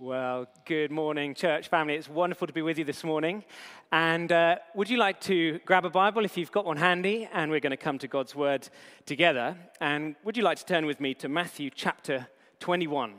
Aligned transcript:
Well, 0.00 0.48
good 0.64 0.90
morning, 0.90 1.34
church 1.34 1.68
family. 1.68 1.94
It's 1.94 2.08
wonderful 2.08 2.48
to 2.48 2.52
be 2.52 2.62
with 2.62 2.78
you 2.78 2.84
this 2.84 3.04
morning. 3.04 3.44
And 3.92 4.32
uh, 4.32 4.56
would 4.74 4.90
you 4.90 4.96
like 4.96 5.20
to 5.20 5.60
grab 5.64 5.84
a 5.84 5.88
Bible 5.88 6.24
if 6.24 6.36
you've 6.36 6.50
got 6.50 6.64
one 6.64 6.78
handy? 6.78 7.28
And 7.32 7.48
we're 7.48 7.60
going 7.60 7.70
to 7.70 7.76
come 7.76 7.98
to 7.98 8.08
God's 8.08 8.34
Word 8.34 8.68
together. 9.06 9.56
And 9.80 10.16
would 10.24 10.36
you 10.36 10.42
like 10.42 10.58
to 10.58 10.64
turn 10.64 10.84
with 10.84 10.98
me 10.98 11.14
to 11.14 11.28
Matthew 11.28 11.70
chapter 11.72 12.26
21? 12.58 13.12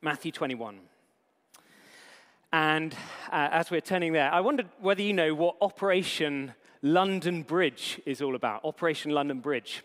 Matthew 0.00 0.32
21. 0.32 0.80
And 2.50 2.94
uh, 3.30 3.48
as 3.52 3.70
we're 3.70 3.82
turning 3.82 4.14
there, 4.14 4.32
I 4.32 4.40
wondered 4.40 4.70
whether 4.80 5.02
you 5.02 5.12
know 5.12 5.34
what 5.34 5.56
Operation 5.60 6.54
London 6.80 7.42
Bridge 7.42 8.00
is 8.06 8.22
all 8.22 8.36
about. 8.36 8.64
Operation 8.64 9.10
London 9.10 9.40
Bridge. 9.40 9.84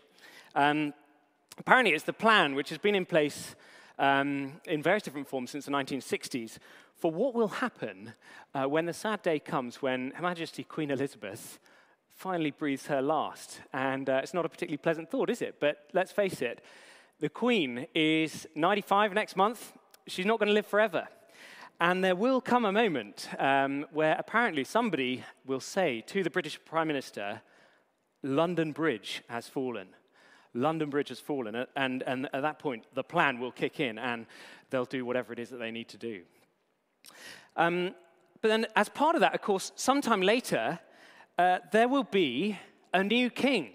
Um, 0.54 0.94
apparently, 1.58 1.92
it's 1.92 2.04
the 2.04 2.14
plan 2.14 2.54
which 2.54 2.70
has 2.70 2.78
been 2.78 2.94
in 2.94 3.04
place 3.04 3.54
um, 4.00 4.54
in 4.64 4.82
various 4.82 5.04
different 5.04 5.28
forms 5.28 5.50
since 5.50 5.66
the 5.66 5.70
1960s 5.70 6.58
for 6.96 7.12
what 7.12 7.34
will 7.34 7.48
happen 7.48 8.14
uh, 8.54 8.64
when 8.64 8.86
the 8.86 8.92
sad 8.92 9.22
day 9.22 9.38
comes 9.38 9.80
when 9.80 10.10
Her 10.16 10.22
Majesty 10.22 10.64
Queen 10.64 10.90
Elizabeth 10.90 11.60
finally 12.10 12.50
breathes 12.50 12.86
her 12.86 13.00
last. 13.00 13.60
And 13.72 14.08
uh, 14.10 14.20
it's 14.22 14.34
not 14.34 14.44
a 14.44 14.48
particularly 14.48 14.78
pleasant 14.78 15.10
thought, 15.10 15.30
is 15.30 15.42
it? 15.42 15.56
But 15.60 15.88
let's 15.92 16.12
face 16.12 16.42
it, 16.42 16.62
the 17.20 17.28
Queen 17.28 17.86
is 17.94 18.46
95 18.54 19.12
next 19.12 19.36
month. 19.36 19.72
She's 20.06 20.26
not 20.26 20.38
going 20.38 20.48
to 20.48 20.54
live 20.54 20.66
forever. 20.66 21.06
And 21.78 22.04
there 22.04 22.16
will 22.16 22.40
come 22.42 22.64
a 22.64 22.72
moment 22.72 23.28
um, 23.38 23.86
where 23.92 24.16
apparently 24.18 24.64
somebody 24.64 25.24
will 25.46 25.60
say 25.60 26.02
to 26.08 26.22
the 26.22 26.28
British 26.30 26.58
Prime 26.64 26.88
Minister, 26.88 27.40
London 28.22 28.72
Bridge 28.72 29.22
has 29.28 29.48
fallen. 29.48 29.88
London 30.54 30.90
Bridge 30.90 31.10
has 31.10 31.20
fallen, 31.20 31.66
and, 31.76 32.02
and 32.02 32.28
at 32.32 32.42
that 32.42 32.58
point, 32.58 32.84
the 32.94 33.04
plan 33.04 33.38
will 33.38 33.52
kick 33.52 33.80
in 33.80 33.98
and 33.98 34.26
they'll 34.70 34.84
do 34.84 35.04
whatever 35.04 35.32
it 35.32 35.38
is 35.38 35.50
that 35.50 35.58
they 35.58 35.70
need 35.70 35.88
to 35.88 35.98
do. 35.98 36.22
Um, 37.56 37.94
but 38.40 38.48
then, 38.48 38.66
as 38.74 38.88
part 38.88 39.14
of 39.14 39.20
that, 39.20 39.34
of 39.34 39.42
course, 39.42 39.72
sometime 39.76 40.22
later, 40.22 40.78
uh, 41.38 41.58
there 41.72 41.88
will 41.88 42.04
be 42.04 42.58
a 42.92 43.04
new 43.04 43.30
king. 43.30 43.70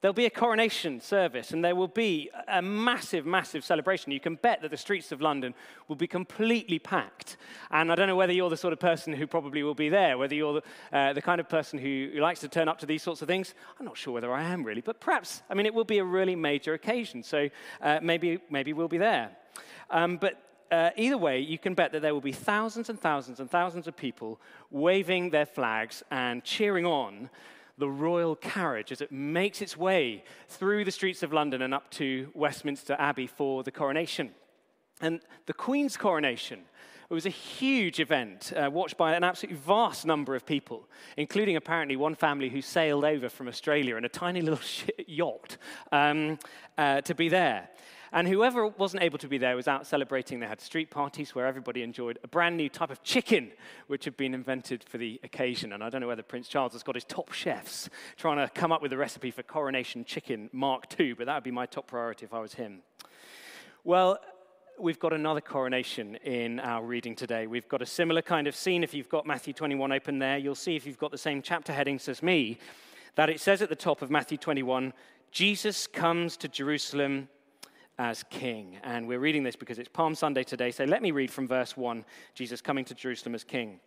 There'll 0.00 0.14
be 0.14 0.26
a 0.26 0.30
coronation 0.30 1.00
service 1.00 1.50
and 1.50 1.64
there 1.64 1.74
will 1.74 1.88
be 1.88 2.30
a 2.46 2.62
massive, 2.62 3.26
massive 3.26 3.64
celebration. 3.64 4.12
You 4.12 4.20
can 4.20 4.36
bet 4.36 4.62
that 4.62 4.70
the 4.70 4.76
streets 4.76 5.10
of 5.10 5.20
London 5.20 5.54
will 5.88 5.96
be 5.96 6.06
completely 6.06 6.78
packed. 6.78 7.36
And 7.72 7.90
I 7.90 7.96
don't 7.96 8.06
know 8.06 8.14
whether 8.14 8.32
you're 8.32 8.48
the 8.48 8.56
sort 8.56 8.72
of 8.72 8.78
person 8.78 9.12
who 9.12 9.26
probably 9.26 9.64
will 9.64 9.74
be 9.74 9.88
there, 9.88 10.16
whether 10.16 10.36
you're 10.36 10.60
the, 10.92 10.96
uh, 10.96 11.12
the 11.14 11.22
kind 11.22 11.40
of 11.40 11.48
person 11.48 11.80
who, 11.80 12.10
who 12.14 12.20
likes 12.20 12.38
to 12.40 12.48
turn 12.48 12.68
up 12.68 12.78
to 12.78 12.86
these 12.86 13.02
sorts 13.02 13.22
of 13.22 13.28
things. 13.28 13.54
I'm 13.80 13.86
not 13.86 13.96
sure 13.96 14.14
whether 14.14 14.32
I 14.32 14.44
am 14.44 14.62
really, 14.62 14.82
but 14.82 15.00
perhaps, 15.00 15.42
I 15.50 15.54
mean, 15.54 15.66
it 15.66 15.74
will 15.74 15.84
be 15.84 15.98
a 15.98 16.04
really 16.04 16.36
major 16.36 16.74
occasion. 16.74 17.24
So 17.24 17.48
uh, 17.82 17.98
maybe, 18.00 18.38
maybe 18.50 18.72
we'll 18.72 18.86
be 18.86 18.98
there. 18.98 19.30
Um, 19.90 20.16
but 20.16 20.40
uh, 20.70 20.90
either 20.96 21.18
way, 21.18 21.40
you 21.40 21.58
can 21.58 21.74
bet 21.74 21.90
that 21.90 22.02
there 22.02 22.14
will 22.14 22.20
be 22.20 22.30
thousands 22.30 22.88
and 22.88 23.00
thousands 23.00 23.40
and 23.40 23.50
thousands 23.50 23.88
of 23.88 23.96
people 23.96 24.40
waving 24.70 25.30
their 25.30 25.46
flags 25.46 26.04
and 26.12 26.44
cheering 26.44 26.86
on 26.86 27.30
the 27.78 27.88
royal 27.88 28.36
carriage 28.36 28.92
as 28.92 29.00
it 29.00 29.12
makes 29.12 29.62
its 29.62 29.76
way 29.76 30.24
through 30.48 30.84
the 30.84 30.90
streets 30.90 31.22
of 31.22 31.32
London 31.32 31.62
and 31.62 31.72
up 31.72 31.90
to 31.92 32.30
Westminster 32.34 32.96
Abbey 32.98 33.26
for 33.26 33.62
the 33.62 33.70
coronation. 33.70 34.30
And 35.00 35.20
the 35.46 35.54
Queen's 35.54 35.96
coronation 35.96 36.60
it 37.10 37.14
was 37.14 37.24
a 37.24 37.30
huge 37.30 38.00
event, 38.00 38.52
uh, 38.54 38.68
watched 38.70 38.98
by 38.98 39.14
an 39.14 39.24
absolutely 39.24 39.58
vast 39.58 40.04
number 40.04 40.34
of 40.34 40.44
people, 40.44 40.86
including 41.16 41.56
apparently 41.56 41.96
one 41.96 42.14
family 42.14 42.50
who 42.50 42.60
sailed 42.60 43.02
over 43.02 43.30
from 43.30 43.48
Australia 43.48 43.96
in 43.96 44.04
a 44.04 44.10
tiny 44.10 44.42
little 44.42 44.60
yacht 45.06 45.56
um, 45.90 46.38
uh, 46.76 47.00
to 47.00 47.14
be 47.14 47.30
there. 47.30 47.70
And 48.12 48.26
whoever 48.26 48.66
wasn't 48.66 49.02
able 49.02 49.18
to 49.18 49.28
be 49.28 49.38
there 49.38 49.54
was 49.56 49.68
out 49.68 49.86
celebrating. 49.86 50.40
They 50.40 50.46
had 50.46 50.60
street 50.60 50.90
parties 50.90 51.34
where 51.34 51.46
everybody 51.46 51.82
enjoyed 51.82 52.18
a 52.24 52.28
brand 52.28 52.56
new 52.56 52.68
type 52.68 52.90
of 52.90 53.02
chicken, 53.02 53.52
which 53.86 54.04
had 54.04 54.16
been 54.16 54.34
invented 54.34 54.82
for 54.82 54.98
the 54.98 55.20
occasion. 55.22 55.72
And 55.72 55.84
I 55.84 55.90
don't 55.90 56.00
know 56.00 56.08
whether 56.08 56.22
Prince 56.22 56.48
Charles 56.48 56.72
has 56.72 56.82
got 56.82 56.94
his 56.94 57.04
top 57.04 57.32
chefs 57.32 57.88
trying 58.16 58.38
to 58.38 58.52
come 58.52 58.72
up 58.72 58.82
with 58.82 58.92
a 58.92 58.96
recipe 58.96 59.30
for 59.30 59.42
coronation 59.42 60.04
chicken 60.04 60.48
Mark 60.52 60.86
II, 60.98 61.14
but 61.14 61.26
that 61.26 61.34
would 61.34 61.44
be 61.44 61.50
my 61.50 61.66
top 61.66 61.86
priority 61.86 62.24
if 62.24 62.32
I 62.32 62.40
was 62.40 62.54
him. 62.54 62.80
Well, 63.84 64.18
we've 64.78 64.98
got 64.98 65.12
another 65.12 65.40
coronation 65.40 66.16
in 66.16 66.60
our 66.60 66.84
reading 66.84 67.14
today. 67.14 67.46
We've 67.46 67.68
got 67.68 67.82
a 67.82 67.86
similar 67.86 68.22
kind 68.22 68.46
of 68.46 68.54
scene. 68.54 68.82
If 68.84 68.94
you've 68.94 69.08
got 69.08 69.26
Matthew 69.26 69.52
21 69.52 69.92
open 69.92 70.18
there, 70.18 70.38
you'll 70.38 70.54
see 70.54 70.76
if 70.76 70.86
you've 70.86 70.98
got 70.98 71.10
the 71.10 71.18
same 71.18 71.42
chapter 71.42 71.72
headings 71.72 72.08
as 72.08 72.22
me, 72.22 72.58
that 73.16 73.28
it 73.28 73.40
says 73.40 73.60
at 73.62 73.68
the 73.68 73.76
top 73.76 74.02
of 74.02 74.10
Matthew 74.10 74.38
21 74.38 74.92
Jesus 75.30 75.86
comes 75.86 76.38
to 76.38 76.48
Jerusalem 76.48 77.28
as 77.98 78.24
king. 78.30 78.78
And 78.82 79.08
we're 79.08 79.18
reading 79.18 79.42
this 79.42 79.56
because 79.56 79.78
it's 79.78 79.88
Palm 79.88 80.14
Sunday 80.14 80.44
today. 80.44 80.70
So 80.70 80.84
let 80.84 81.02
me 81.02 81.10
read 81.10 81.30
from 81.30 81.48
verse 81.48 81.76
1 81.76 82.04
Jesus 82.34 82.60
coming 82.60 82.84
to 82.86 82.94
Jerusalem 82.94 83.34
as 83.34 83.44
king. 83.44 83.80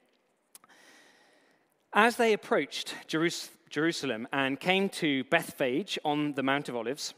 As 1.93 2.15
they 2.15 2.33
approached 2.33 2.95
Jerusalem 3.07 4.27
and 4.31 4.59
came 4.59 4.89
to 4.89 5.23
Bethphage 5.25 5.99
on 6.05 6.33
the 6.33 6.43
Mount 6.43 6.69
of 6.69 6.75
Olives, 6.75 7.13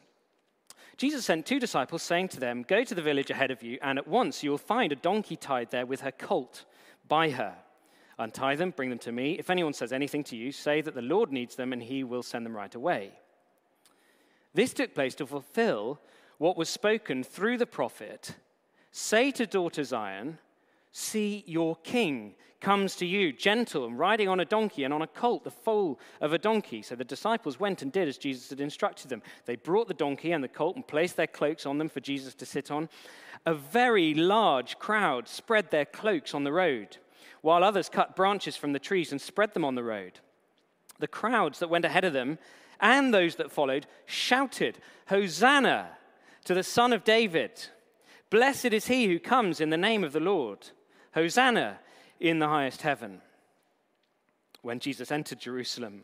Jesus 0.97 1.25
sent 1.25 1.45
two 1.45 1.59
disciples, 1.59 2.03
saying 2.03 2.29
to 2.29 2.39
them, 2.39 2.63
Go 2.67 2.83
to 2.83 2.95
the 2.95 3.01
village 3.01 3.31
ahead 3.31 3.51
of 3.51 3.63
you, 3.63 3.79
and 3.81 3.97
at 3.97 4.07
once 4.07 4.43
you 4.43 4.51
will 4.51 4.57
find 4.57 4.91
a 4.91 4.95
donkey 4.95 5.35
tied 5.35 5.71
there 5.71 5.85
with 5.85 6.01
her 6.01 6.11
colt 6.11 6.65
by 7.07 7.31
her. 7.31 7.55
Untie 8.19 8.55
them, 8.55 8.71
bring 8.75 8.89
them 8.89 8.99
to 8.99 9.11
me. 9.11 9.33
If 9.33 9.49
anyone 9.49 9.73
says 9.73 9.91
anything 9.91 10.23
to 10.25 10.35
you, 10.35 10.51
say 10.51 10.81
that 10.81 10.93
the 10.93 11.01
Lord 11.01 11.31
needs 11.31 11.55
them, 11.55 11.73
and 11.73 11.81
he 11.81 12.03
will 12.03 12.23
send 12.23 12.45
them 12.45 12.55
right 12.55 12.73
away. 12.73 13.11
This 14.53 14.73
took 14.73 14.93
place 14.93 15.15
to 15.15 15.25
fulfill 15.25 15.99
what 16.37 16.57
was 16.57 16.69
spoken 16.69 17.23
through 17.23 17.57
the 17.57 17.65
prophet 17.65 18.35
Say 18.95 19.31
to 19.31 19.47
daughter 19.47 19.83
Zion, 19.83 20.37
See, 20.91 21.43
your 21.47 21.75
king 21.77 22.35
comes 22.61 22.95
to 22.97 23.07
you, 23.07 23.33
gentle 23.33 23.85
and 23.85 23.97
riding 23.97 24.29
on 24.29 24.39
a 24.39 24.45
donkey 24.45 24.83
and 24.83 24.93
on 24.93 25.01
a 25.01 25.07
colt, 25.07 25.43
the 25.43 25.49
foal 25.49 25.99
of 26.21 26.31
a 26.31 26.37
donkey. 26.37 26.83
So 26.83 26.95
the 26.95 27.03
disciples 27.03 27.59
went 27.59 27.81
and 27.81 27.91
did 27.91 28.07
as 28.07 28.19
Jesus 28.19 28.51
had 28.51 28.61
instructed 28.61 29.09
them. 29.09 29.23
They 29.45 29.55
brought 29.55 29.87
the 29.87 29.95
donkey 29.95 30.31
and 30.31 30.43
the 30.43 30.47
colt 30.47 30.75
and 30.75 30.87
placed 30.87 31.17
their 31.17 31.27
cloaks 31.27 31.65
on 31.65 31.79
them 31.79 31.89
for 31.89 31.99
Jesus 31.99 32.35
to 32.35 32.45
sit 32.45 32.69
on. 32.69 32.87
A 33.47 33.55
very 33.55 34.13
large 34.13 34.77
crowd 34.77 35.27
spread 35.27 35.71
their 35.71 35.85
cloaks 35.85 36.35
on 36.35 36.43
the 36.43 36.53
road, 36.53 36.97
while 37.41 37.63
others 37.63 37.89
cut 37.89 38.15
branches 38.15 38.55
from 38.55 38.73
the 38.73 38.79
trees 38.79 39.11
and 39.11 39.19
spread 39.19 39.55
them 39.55 39.65
on 39.65 39.73
the 39.73 39.83
road. 39.83 40.19
The 40.99 41.07
crowds 41.07 41.57
that 41.59 41.71
went 41.71 41.85
ahead 41.85 42.05
of 42.05 42.13
them 42.13 42.37
and 42.79 43.11
those 43.11 43.37
that 43.37 43.51
followed 43.51 43.87
shouted, 44.05 44.77
Hosanna! 45.07 45.97
To 46.45 46.53
the 46.53 46.63
Son 46.63 46.93
of 46.93 47.03
David. 47.03 47.67
Blessed 48.29 48.65
is 48.65 48.87
he 48.87 49.07
who 49.07 49.19
comes 49.19 49.61
in 49.61 49.69
the 49.69 49.77
name 49.77 50.03
of 50.03 50.13
the 50.13 50.19
Lord. 50.19 50.69
Hosanna 51.13 51.79
in 52.19 52.39
the 52.39 52.47
highest 52.47 52.81
heaven. 52.81 53.21
When 54.61 54.79
Jesus 54.79 55.11
entered 55.11 55.39
Jerusalem, 55.39 56.03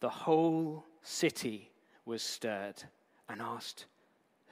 the 0.00 0.08
whole 0.08 0.84
city 1.02 1.70
was 2.04 2.22
stirred 2.22 2.82
and 3.28 3.40
asked, 3.40 3.86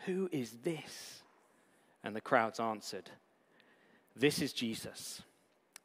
Who 0.06 0.28
is 0.33 0.59
this? 0.62 1.22
And 2.03 2.15
the 2.15 2.21
crowds 2.21 2.60
answered, 2.60 3.10
This 4.16 4.43
is 4.43 4.53
Jesus, 4.53 5.22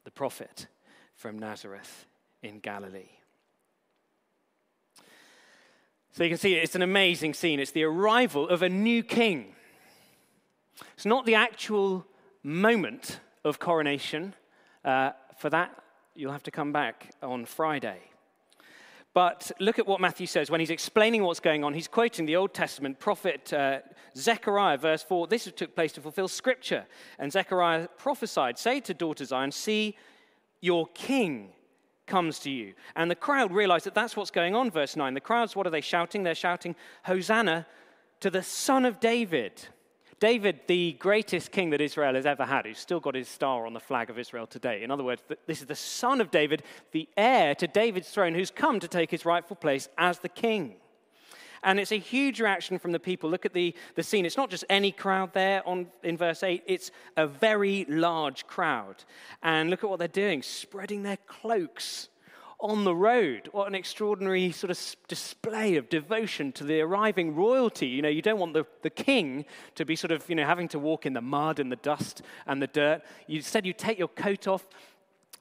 the 0.04 0.10
prophet 0.10 0.66
from 1.14 1.38
Nazareth 1.38 2.06
in 2.42 2.58
Galilee. 2.58 3.19
So 6.12 6.24
you 6.24 6.30
can 6.30 6.38
see 6.38 6.54
it's 6.54 6.74
an 6.74 6.82
amazing 6.82 7.34
scene. 7.34 7.60
It's 7.60 7.70
the 7.70 7.84
arrival 7.84 8.48
of 8.48 8.62
a 8.62 8.68
new 8.68 9.02
king. 9.02 9.54
It's 10.94 11.06
not 11.06 11.24
the 11.24 11.36
actual 11.36 12.04
moment 12.42 13.20
of 13.44 13.58
coronation. 13.58 14.34
Uh, 14.84 15.10
for 15.38 15.50
that, 15.50 15.82
you'll 16.14 16.32
have 16.32 16.42
to 16.44 16.50
come 16.50 16.72
back 16.72 17.12
on 17.22 17.44
Friday. 17.44 18.00
But 19.12 19.50
look 19.60 19.78
at 19.78 19.86
what 19.86 20.00
Matthew 20.00 20.26
says 20.26 20.50
when 20.50 20.60
he's 20.60 20.70
explaining 20.70 21.22
what's 21.22 21.40
going 21.40 21.64
on. 21.64 21.74
He's 21.74 21.88
quoting 21.88 22.26
the 22.26 22.36
Old 22.36 22.54
Testament 22.54 22.98
prophet 22.98 23.52
uh, 23.52 23.80
Zechariah, 24.16 24.78
verse 24.78 25.02
4. 25.02 25.26
This 25.26 25.50
took 25.56 25.74
place 25.74 25.92
to 25.92 26.00
fulfill 26.00 26.28
scripture. 26.28 26.86
And 27.18 27.32
Zechariah 27.32 27.88
prophesied 27.98 28.58
Say 28.58 28.80
to 28.80 28.94
daughter 28.94 29.24
Zion, 29.24 29.52
See, 29.52 29.96
your 30.60 30.86
king 30.88 31.52
comes 32.10 32.38
to 32.40 32.50
you. 32.50 32.74
And 32.96 33.10
the 33.10 33.14
crowd 33.14 33.52
realize 33.52 33.84
that 33.84 33.94
that's 33.94 34.16
what's 34.16 34.30
going 34.30 34.54
on, 34.54 34.70
verse 34.70 34.96
9. 34.96 35.14
The 35.14 35.20
crowds, 35.20 35.56
what 35.56 35.66
are 35.66 35.70
they 35.70 35.80
shouting? 35.80 36.24
They're 36.24 36.34
shouting, 36.34 36.76
Hosanna 37.04 37.66
to 38.20 38.28
the 38.28 38.42
Son 38.42 38.84
of 38.84 39.00
David. 39.00 39.62
David, 40.18 40.60
the 40.66 40.92
greatest 40.92 41.50
king 41.50 41.70
that 41.70 41.80
Israel 41.80 42.14
has 42.14 42.26
ever 42.26 42.44
had, 42.44 42.66
who's 42.66 42.78
still 42.78 43.00
got 43.00 43.14
his 43.14 43.26
star 43.26 43.64
on 43.64 43.72
the 43.72 43.80
flag 43.80 44.10
of 44.10 44.18
Israel 44.18 44.46
today. 44.46 44.82
In 44.82 44.90
other 44.90 45.02
words, 45.02 45.22
this 45.46 45.62
is 45.62 45.66
the 45.66 45.74
son 45.74 46.20
of 46.20 46.30
David, 46.30 46.62
the 46.92 47.08
heir 47.16 47.54
to 47.54 47.66
David's 47.66 48.10
throne, 48.10 48.34
who's 48.34 48.50
come 48.50 48.80
to 48.80 48.88
take 48.88 49.10
his 49.10 49.24
rightful 49.24 49.56
place 49.56 49.88
as 49.96 50.18
the 50.18 50.28
king. 50.28 50.74
And 51.62 51.78
it's 51.78 51.92
a 51.92 51.98
huge 51.98 52.40
reaction 52.40 52.78
from 52.78 52.92
the 52.92 53.00
people. 53.00 53.30
Look 53.30 53.46
at 53.46 53.52
the, 53.52 53.74
the 53.94 54.02
scene. 54.02 54.24
It's 54.24 54.36
not 54.36 54.50
just 54.50 54.64
any 54.70 54.92
crowd 54.92 55.32
there 55.32 55.66
on, 55.68 55.88
in 56.02 56.16
verse 56.16 56.42
8, 56.42 56.62
it's 56.66 56.90
a 57.16 57.26
very 57.26 57.84
large 57.88 58.46
crowd. 58.46 59.04
And 59.42 59.70
look 59.70 59.84
at 59.84 59.90
what 59.90 59.98
they're 59.98 60.08
doing 60.08 60.42
spreading 60.42 61.02
their 61.02 61.18
cloaks 61.26 62.08
on 62.60 62.84
the 62.84 62.94
road. 62.94 63.48
What 63.52 63.68
an 63.68 63.74
extraordinary 63.74 64.52
sort 64.52 64.70
of 64.70 64.96
display 65.08 65.76
of 65.76 65.88
devotion 65.88 66.52
to 66.52 66.64
the 66.64 66.80
arriving 66.80 67.34
royalty. 67.34 67.88
You 67.88 68.02
know, 68.02 68.08
you 68.08 68.22
don't 68.22 68.38
want 68.38 68.52
the, 68.52 68.66
the 68.82 68.90
king 68.90 69.46
to 69.76 69.84
be 69.84 69.96
sort 69.96 70.12
of, 70.12 70.28
you 70.28 70.34
know, 70.34 70.44
having 70.44 70.68
to 70.68 70.78
walk 70.78 71.06
in 71.06 71.14
the 71.14 71.22
mud 71.22 71.58
and 71.58 71.72
the 71.72 71.76
dust 71.76 72.22
and 72.46 72.60
the 72.60 72.66
dirt. 72.66 73.02
You, 73.26 73.36
instead, 73.36 73.64
you 73.64 73.72
take 73.72 73.98
your 73.98 74.08
coat 74.08 74.46
off, 74.46 74.66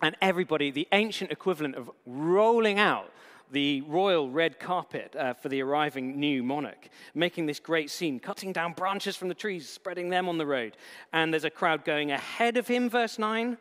and 0.02 0.16
everybody, 0.22 0.72
the 0.72 0.88
ancient 0.94 1.30
equivalent 1.30 1.76
of 1.76 1.92
rolling 2.06 2.80
out 2.80 3.12
the 3.52 3.82
royal 3.82 4.30
red 4.30 4.60
carpet 4.60 5.16
uh, 5.16 5.34
for 5.34 5.50
the 5.50 5.62
arriving 5.62 6.20
new 6.20 6.44
monarch, 6.44 6.90
making 7.14 7.46
this 7.46 7.60
great 7.60 7.90
scene, 7.90 8.20
cutting 8.20 8.54
down 8.54 8.74
branches 8.74 9.16
from 9.16 9.28
the 9.28 9.34
trees, 9.34 9.68
spreading 9.68 10.10
them 10.10 10.30
on 10.30 10.38
the 10.38 10.46
road. 10.46 10.78
And 11.14 11.34
there's 11.34 11.46
a 11.46 11.50
crowd 11.50 11.86
going 11.86 12.12
ahead 12.12 12.58
of 12.58 12.68
him, 12.68 12.90
verse 12.90 13.18
9, 13.18 13.58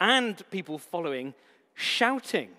and 0.00 0.50
people 0.50 0.78
following, 0.78 1.34
shouting. 1.74 2.50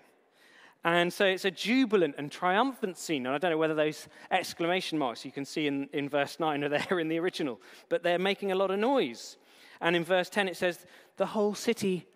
And 0.84 1.12
so 1.12 1.24
it's 1.24 1.44
a 1.44 1.50
jubilant 1.50 2.14
and 2.16 2.30
triumphant 2.30 2.96
scene. 2.96 3.26
And 3.26 3.34
I 3.34 3.38
don't 3.38 3.50
know 3.50 3.58
whether 3.58 3.74
those 3.74 4.06
exclamation 4.30 4.98
marks 4.98 5.24
you 5.24 5.32
can 5.32 5.44
see 5.44 5.66
in, 5.66 5.88
in 5.92 6.08
verse 6.08 6.38
9 6.38 6.62
are 6.62 6.68
there 6.68 7.00
in 7.00 7.08
the 7.08 7.18
original, 7.18 7.60
but 7.88 8.02
they're 8.02 8.18
making 8.18 8.52
a 8.52 8.54
lot 8.54 8.70
of 8.70 8.78
noise. 8.78 9.36
And 9.80 9.96
in 9.96 10.04
verse 10.04 10.30
10, 10.30 10.48
it 10.48 10.56
says, 10.56 10.86
The 11.16 11.26
whole 11.26 11.54
city 11.54 12.06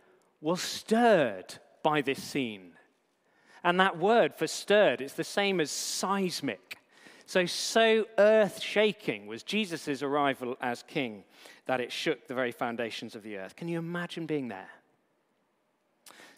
was 0.41 0.63
stirred 0.63 1.59
by 1.83 2.01
this 2.01 2.23
scene. 2.23 2.73
And 3.63 3.79
that 3.81 3.99
word 3.99 4.35
for 4.35 4.47
stirred, 4.47 5.01
it's 5.01 5.15
the 5.15 5.25
same 5.25 5.61
as 5.61 5.71
seismic. 5.71 6.79
So, 7.27 7.47
so 7.47 8.07
earth 8.19 8.61
shaking 8.61 9.27
was 9.27 9.43
Jesus' 9.43 10.03
arrival 10.03 10.57
as 10.61 10.83
king 10.83 11.25
that 11.67 11.81
it 11.81 11.93
shook 11.93 12.27
the 12.27 12.35
very 12.35 12.51
foundations 12.51 13.15
of 13.15 13.23
the 13.23 13.37
earth. 13.37 13.55
Can 13.55 13.69
you 13.69 13.79
imagine 13.79 14.27
being 14.27 14.49
there? 14.49 14.71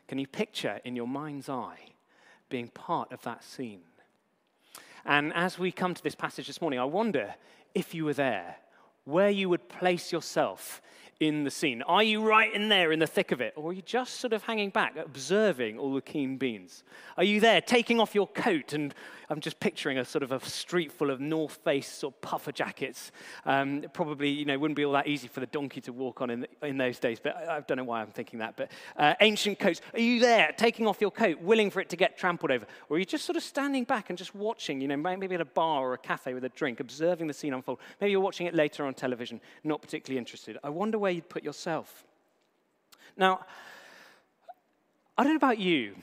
Can 0.09 0.19
you 0.19 0.27
picture 0.27 0.81
in 0.85 0.95
your 0.95 1.07
mind's 1.07 1.49
eye 1.49 1.79
being 2.51 2.69
part 2.69 3.13
of 3.13 3.23
that 3.23 3.43
scene? 3.43 3.81
And 5.05 5.33
as 5.33 5.59
we 5.59 5.73
come 5.73 5.95
to 5.95 6.03
this 6.03 6.15
passage 6.15 6.47
this 6.47 6.61
morning, 6.61 6.79
I 6.79 6.85
wonder 6.85 7.35
if 7.75 7.95
you 7.95 8.05
were 8.05 8.13
there, 8.13 8.57
where 9.05 9.31
you 9.31 9.49
would 9.49 9.69
place 9.69 10.13
yourself 10.13 10.83
in 11.23 11.45
the 11.45 11.51
scene? 11.51 11.83
Are 11.83 12.03
you 12.03 12.21
right 12.21 12.53
in 12.53 12.69
there 12.69 12.91
in 12.91 12.99
the 12.99 13.07
thick 13.07 13.31
of 13.31 13.41
it? 13.41 13.53
Or 13.57 13.71
are 13.71 13.73
you 13.73 13.83
just 13.83 14.17
sort 14.17 14.33
of 14.33 14.43
hanging 14.43 14.71
back, 14.71 14.97
observing 14.97 15.79
all 15.79 15.95
the 15.95 16.01
keen 16.01 16.37
beans? 16.37 16.83
Are 17.17 17.25
you 17.25 17.39
there 17.41 17.61
taking 17.61 18.01
off 18.01 18.15
your 18.15 18.27
coat? 18.27 18.73
And 18.73 18.93
I'm 19.33 19.41
just 19.41 19.59
picturing 19.61 19.97
a 19.97 20.05
sort 20.05 20.23
of 20.23 20.31
a 20.31 20.45
street 20.45 20.93
full 20.93 21.11
of 21.11 21.19
North 21.19 21.55
Face 21.65 22.05
or 22.05 22.13
puffer 22.13 22.53
jackets. 22.53 23.13
Um, 23.47 23.83
probably, 23.95 24.29
you 24.29 24.45
know, 24.45 24.59
wouldn't 24.59 24.77
be 24.77 24.85
all 24.85 24.93
that 24.93 25.07
easy 25.07 25.27
for 25.27 25.41
the 25.41 25.47
donkey 25.47 25.81
to 25.81 25.93
walk 25.93 26.21
on 26.21 26.29
in, 26.29 26.47
in 26.63 26.77
those 26.77 26.99
days, 26.99 27.19
but 27.19 27.35
I, 27.35 27.57
I 27.57 27.61
don't 27.61 27.79
know 27.79 27.85
why 27.85 28.03
I'm 28.03 28.11
thinking 28.11 28.41
that. 28.41 28.59
But 28.59 28.71
uh, 28.95 29.15
ancient 29.23 29.59
coats. 29.59 29.81
Are 29.95 30.01
you 30.01 30.21
there 30.21 30.53
taking 30.59 30.87
off 30.87 31.01
your 31.01 31.11
coat, 31.11 31.41
willing 31.41 31.71
for 31.71 31.81
it 31.81 31.89
to 31.89 31.97
get 31.97 32.19
trampled 32.19 32.51
over? 32.51 32.67
Or 32.91 32.97
are 32.97 32.99
you 32.99 33.07
just 33.07 33.25
sort 33.25 33.37
of 33.37 33.43
standing 33.43 33.85
back 33.85 34.11
and 34.11 34.19
just 34.19 34.35
watching, 34.35 34.83
you 34.83 34.89
know, 34.89 34.99
maybe 34.99 35.35
at 35.35 35.41
a 35.41 35.47
bar 35.47 35.81
or 35.81 35.95
a 35.95 35.99
cafe 35.99 36.35
with 36.35 36.45
a 36.45 36.51
drink, 36.51 36.79
observing 36.81 37.27
the 37.27 37.33
scene 37.33 37.55
unfold? 37.55 37.79
Maybe 38.03 38.11
you're 38.11 38.21
watching 38.21 38.47
it 38.47 38.55
later 38.55 38.85
on 38.85 38.93
television, 38.93 39.41
not 39.65 39.81
particularly 39.81 40.19
interested. 40.19 40.59
I 40.63 40.69
wonder 40.69 40.99
where 40.99 41.11
you'd 41.11 41.31
put 41.31 41.43
yourself. 41.43 42.05
Now, 43.17 43.47
I 45.17 45.25
don't 45.25 45.33
know 45.33 45.37
about 45.37 45.59
you, 45.59 45.95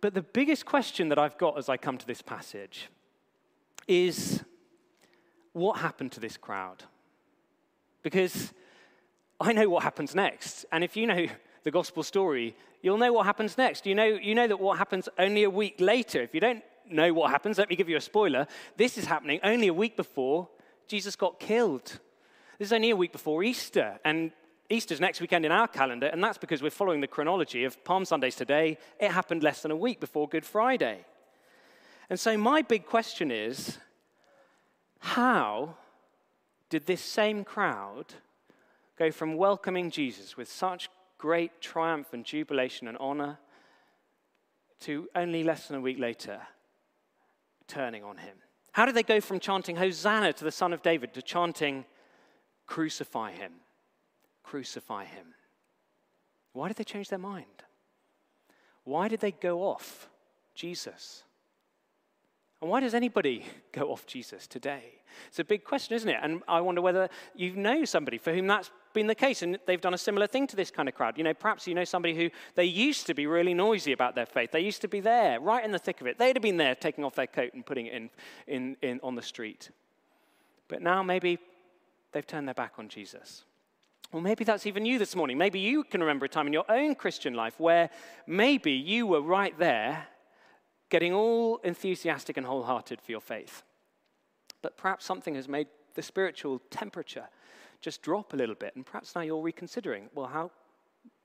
but 0.00 0.14
the 0.14 0.22
biggest 0.22 0.64
question 0.64 1.08
that 1.08 1.18
I've 1.18 1.38
got 1.38 1.58
as 1.58 1.68
I 1.68 1.76
come 1.76 1.98
to 1.98 2.06
this 2.06 2.22
passage 2.22 2.88
is 3.86 4.42
what 5.52 5.78
happened 5.78 6.12
to 6.12 6.20
this 6.20 6.36
crowd? 6.36 6.84
Because 8.02 8.52
I 9.40 9.52
know 9.52 9.68
what 9.68 9.82
happens 9.82 10.14
next. 10.14 10.64
And 10.72 10.84
if 10.84 10.96
you 10.96 11.06
know 11.06 11.26
the 11.64 11.70
gospel 11.70 12.02
story, 12.02 12.56
you'll 12.82 12.98
know 12.98 13.12
what 13.12 13.26
happens 13.26 13.58
next. 13.58 13.86
You 13.86 13.94
know, 13.94 14.06
you 14.06 14.34
know 14.34 14.46
that 14.46 14.60
what 14.60 14.78
happens 14.78 15.08
only 15.18 15.42
a 15.42 15.50
week 15.50 15.76
later. 15.80 16.22
If 16.22 16.34
you 16.34 16.40
don't 16.40 16.62
know 16.88 17.12
what 17.12 17.30
happens, 17.30 17.58
let 17.58 17.68
me 17.68 17.76
give 17.76 17.88
you 17.88 17.96
a 17.96 18.00
spoiler. 18.00 18.46
This 18.76 18.96
is 18.96 19.04
happening 19.04 19.40
only 19.42 19.68
a 19.68 19.74
week 19.74 19.96
before 19.96 20.48
Jesus 20.86 21.16
got 21.16 21.38
killed. 21.38 21.98
This 22.58 22.68
is 22.68 22.72
only 22.72 22.90
a 22.90 22.96
week 22.96 23.12
before 23.12 23.42
Easter. 23.42 23.98
And 24.04 24.32
Easter's 24.70 25.00
next 25.00 25.20
weekend 25.20 25.44
in 25.44 25.50
our 25.50 25.66
calendar, 25.66 26.06
and 26.06 26.22
that's 26.22 26.38
because 26.38 26.62
we're 26.62 26.70
following 26.70 27.00
the 27.00 27.08
chronology 27.08 27.64
of 27.64 27.82
Palm 27.84 28.04
Sunday's 28.04 28.36
today. 28.36 28.78
It 29.00 29.10
happened 29.10 29.42
less 29.42 29.62
than 29.62 29.72
a 29.72 29.76
week 29.76 29.98
before 29.98 30.28
Good 30.28 30.46
Friday. 30.46 31.04
And 32.08 32.18
so, 32.18 32.38
my 32.38 32.62
big 32.62 32.86
question 32.86 33.32
is 33.32 33.78
how 35.00 35.74
did 36.68 36.86
this 36.86 37.00
same 37.00 37.44
crowd 37.44 38.14
go 38.96 39.10
from 39.10 39.36
welcoming 39.36 39.90
Jesus 39.90 40.36
with 40.36 40.48
such 40.48 40.88
great 41.18 41.60
triumph 41.60 42.12
and 42.12 42.24
jubilation 42.24 42.86
and 42.86 42.96
honor 42.98 43.38
to 44.80 45.08
only 45.16 45.42
less 45.42 45.66
than 45.66 45.78
a 45.78 45.80
week 45.80 45.98
later 45.98 46.40
turning 47.66 48.04
on 48.04 48.18
him? 48.18 48.36
How 48.70 48.86
did 48.86 48.94
they 48.94 49.02
go 49.02 49.20
from 49.20 49.40
chanting 49.40 49.74
Hosanna 49.74 50.32
to 50.34 50.44
the 50.44 50.52
Son 50.52 50.72
of 50.72 50.80
David 50.80 51.12
to 51.14 51.22
chanting 51.22 51.84
Crucify 52.66 53.32
him? 53.32 53.52
Crucify 54.50 55.04
him. 55.04 55.26
Why 56.54 56.66
did 56.66 56.76
they 56.76 56.84
change 56.84 57.08
their 57.08 57.20
mind? 57.20 57.62
Why 58.82 59.06
did 59.06 59.20
they 59.20 59.30
go 59.30 59.62
off 59.62 60.10
Jesus? 60.56 61.22
And 62.60 62.68
why 62.68 62.80
does 62.80 62.92
anybody 62.92 63.44
go 63.72 63.92
off 63.92 64.06
Jesus 64.06 64.48
today? 64.48 65.02
It's 65.28 65.38
a 65.38 65.44
big 65.44 65.62
question, 65.62 65.94
isn't 65.94 66.08
it? 66.08 66.18
And 66.20 66.42
I 66.48 66.60
wonder 66.62 66.82
whether 66.82 67.08
you 67.36 67.54
know 67.54 67.84
somebody 67.84 68.18
for 68.18 68.34
whom 68.34 68.48
that's 68.48 68.72
been 68.92 69.06
the 69.06 69.14
case 69.14 69.42
and 69.42 69.56
they've 69.66 69.80
done 69.80 69.94
a 69.94 69.98
similar 69.98 70.26
thing 70.26 70.48
to 70.48 70.56
this 70.56 70.72
kind 70.72 70.88
of 70.88 70.96
crowd. 70.96 71.16
You 71.16 71.22
know, 71.22 71.34
perhaps 71.34 71.68
you 71.68 71.74
know 71.76 71.84
somebody 71.84 72.16
who 72.16 72.28
they 72.56 72.64
used 72.64 73.06
to 73.06 73.14
be 73.14 73.28
really 73.28 73.54
noisy 73.54 73.92
about 73.92 74.16
their 74.16 74.26
faith. 74.26 74.50
They 74.50 74.62
used 74.62 74.80
to 74.80 74.88
be 74.88 74.98
there, 74.98 75.38
right 75.38 75.64
in 75.64 75.70
the 75.70 75.78
thick 75.78 76.00
of 76.00 76.08
it. 76.08 76.18
They'd 76.18 76.34
have 76.34 76.42
been 76.42 76.56
there 76.56 76.74
taking 76.74 77.04
off 77.04 77.14
their 77.14 77.28
coat 77.28 77.54
and 77.54 77.64
putting 77.64 77.86
it 77.86 77.94
in, 77.94 78.10
in, 78.48 78.76
in 78.82 79.00
on 79.04 79.14
the 79.14 79.22
street. 79.22 79.70
But 80.66 80.82
now 80.82 81.04
maybe 81.04 81.38
they've 82.10 82.26
turned 82.26 82.48
their 82.48 82.54
back 82.54 82.74
on 82.78 82.88
Jesus. 82.88 83.44
Well, 84.12 84.22
maybe 84.22 84.42
that's 84.42 84.66
even 84.66 84.84
you 84.84 84.98
this 84.98 85.14
morning. 85.14 85.38
Maybe 85.38 85.60
you 85.60 85.84
can 85.84 86.00
remember 86.00 86.26
a 86.26 86.28
time 86.28 86.48
in 86.48 86.52
your 86.52 86.68
own 86.68 86.96
Christian 86.96 87.34
life 87.34 87.60
where 87.60 87.90
maybe 88.26 88.72
you 88.72 89.06
were 89.06 89.22
right 89.22 89.56
there 89.56 90.08
getting 90.88 91.12
all 91.12 91.58
enthusiastic 91.58 92.36
and 92.36 92.44
wholehearted 92.44 93.00
for 93.00 93.12
your 93.12 93.20
faith. 93.20 93.62
But 94.62 94.76
perhaps 94.76 95.04
something 95.04 95.36
has 95.36 95.46
made 95.46 95.68
the 95.94 96.02
spiritual 96.02 96.60
temperature 96.70 97.28
just 97.80 98.02
drop 98.02 98.32
a 98.32 98.36
little 98.36 98.56
bit, 98.56 98.74
and 98.74 98.84
perhaps 98.84 99.14
now 99.14 99.22
you're 99.22 99.40
reconsidering 99.40 100.10
well, 100.14 100.26
how 100.26 100.50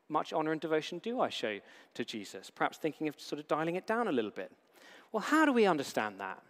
much 0.08 0.32
honor 0.32 0.52
and 0.52 0.62
devotion 0.62 1.00
do 1.00 1.20
I 1.20 1.30
show 1.30 1.60
to 1.96 2.06
Jesus? 2.06 2.52
Perhaps 2.52 2.78
thinking 2.78 3.08
of 3.08 3.20
sort 3.20 3.40
of 3.40 3.48
dialing 3.48 3.76
it 3.76 3.88
down 3.88 4.08
a 4.08 4.12
little 4.12 4.32
bit. 4.32 4.52
Well, 5.12 5.22
how 5.22 5.46
do 5.46 5.52
we 5.52 5.66
understand 5.66 6.20
that? 6.20 6.42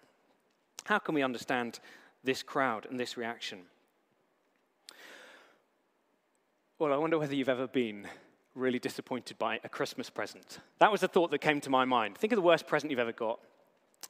How 0.84 1.00
can 1.00 1.16
we 1.16 1.24
understand 1.24 1.80
this 2.24 2.44
crowd 2.44 2.88
and 2.90 3.00
this 3.00 3.16
reaction? 3.16 3.60
Well, 6.78 6.92
I 6.92 6.98
wonder 6.98 7.18
whether 7.18 7.34
you've 7.34 7.48
ever 7.48 7.68
been 7.68 8.06
really 8.54 8.80
disappointed 8.80 9.40
by 9.40 9.62
a 9.64 9.70
Christmas 9.70 10.10
present. 10.10 10.60
That 10.80 10.92
was 10.92 11.00
the 11.00 11.08
thought 11.08 11.32
that 11.32 11.38
came 11.40 11.62
to 11.62 11.70
my 11.70 11.86
mind. 11.86 12.18
Think 12.18 12.34
of 12.34 12.36
the 12.36 12.42
worst 12.42 12.68
present 12.68 12.92
you've 12.92 13.00
ever 13.00 13.14
got. 13.14 13.40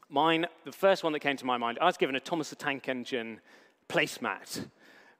Mine, 0.09 0.47
the 0.63 0.71
first 0.71 1.03
one 1.03 1.13
that 1.13 1.19
came 1.19 1.37
to 1.37 1.45
my 1.45 1.57
mind, 1.57 1.77
I 1.79 1.85
was 1.85 1.95
given 1.95 2.15
a 2.15 2.19
Thomas 2.19 2.49
the 2.49 2.55
Tank 2.55 2.89
Engine 2.89 3.39
placemat 3.87 4.65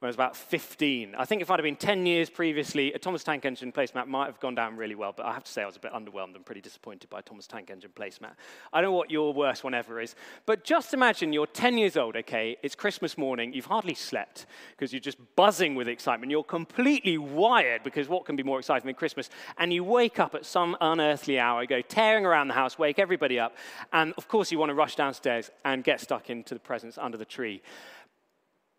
when 0.06 0.10
I 0.10 0.14
was 0.14 0.18
about 0.18 0.38
15. 0.38 1.16
I 1.18 1.26
think 1.26 1.42
if 1.42 1.50
I'd 1.50 1.58
have 1.58 1.64
been 1.64 1.76
10 1.76 2.06
years 2.06 2.30
previously, 2.30 2.94
a 2.94 3.00
Thomas 3.00 3.24
Tank 3.24 3.44
Engine 3.44 3.72
placemat 3.72 4.06
might 4.06 4.28
have 4.28 4.40
gone 4.40 4.54
down 4.54 4.78
really 4.78 4.94
well, 4.94 5.16
but 5.18 5.26
I 5.26 5.34
have 5.34 5.44
to 5.46 5.52
say 5.52 5.64
I 5.64 5.66
was 5.66 5.78
a 5.78 5.80
bit 5.80 5.94
underwhelmed 5.94 6.36
and 6.36 6.46
pretty 6.46 6.62
disappointed 6.62 7.10
by 7.10 7.22
Thomas 7.22 7.48
Tank 7.48 7.72
Engine 7.72 7.90
placemat. 7.96 8.34
I 8.72 8.82
don't 8.82 8.92
know 8.92 8.96
what 8.96 9.10
your 9.10 9.34
worst 9.34 9.64
one 9.64 9.74
ever 9.74 10.00
is, 10.00 10.14
but 10.46 10.64
just 10.64 10.94
imagine 10.94 11.34
you're 11.34 11.48
10 11.48 11.80
years 11.80 11.98
old, 11.98 12.16
okay? 12.18 12.56
It's 12.62 12.76
Christmas 12.76 13.18
morning, 13.18 13.52
you've 13.52 13.66
hardly 13.66 13.96
slept 13.96 14.46
because 14.78 14.94
you're 14.94 15.00
just 15.00 15.18
buzzing 15.36 15.74
with 15.74 15.88
excitement. 15.88 16.30
You're 16.30 16.44
completely 16.44 17.18
wired 17.18 17.82
because 17.84 18.08
what 18.08 18.26
can 18.26 18.36
be 18.36 18.44
more 18.44 18.60
exciting 18.60 18.86
than 18.86 18.94
Christmas? 18.94 19.32
And 19.58 19.74
you 19.74 19.84
wake 19.84 20.20
up 20.20 20.36
at 20.36 20.46
some 20.46 20.78
unearthly 20.82 21.40
hour, 21.40 21.66
go 21.66 21.82
tearing 21.82 22.28
around 22.28 22.50
the 22.50 22.54
house, 22.54 22.78
wake 22.78 23.00
everybody 23.00 23.40
up, 23.40 23.56
and 23.92 24.14
of 24.20 24.28
course 24.28 24.52
you 24.52 24.60
want 24.60 24.70
to 24.70 24.76
rush 24.76 24.96
downstairs 24.96 25.50
and 25.64 25.84
get 25.84 26.00
stuck 26.00 26.30
into 26.30 26.54
the 26.54 26.60
presents 26.60 27.00
under 27.00 27.18
the 27.18 27.26
tree. 27.26 27.64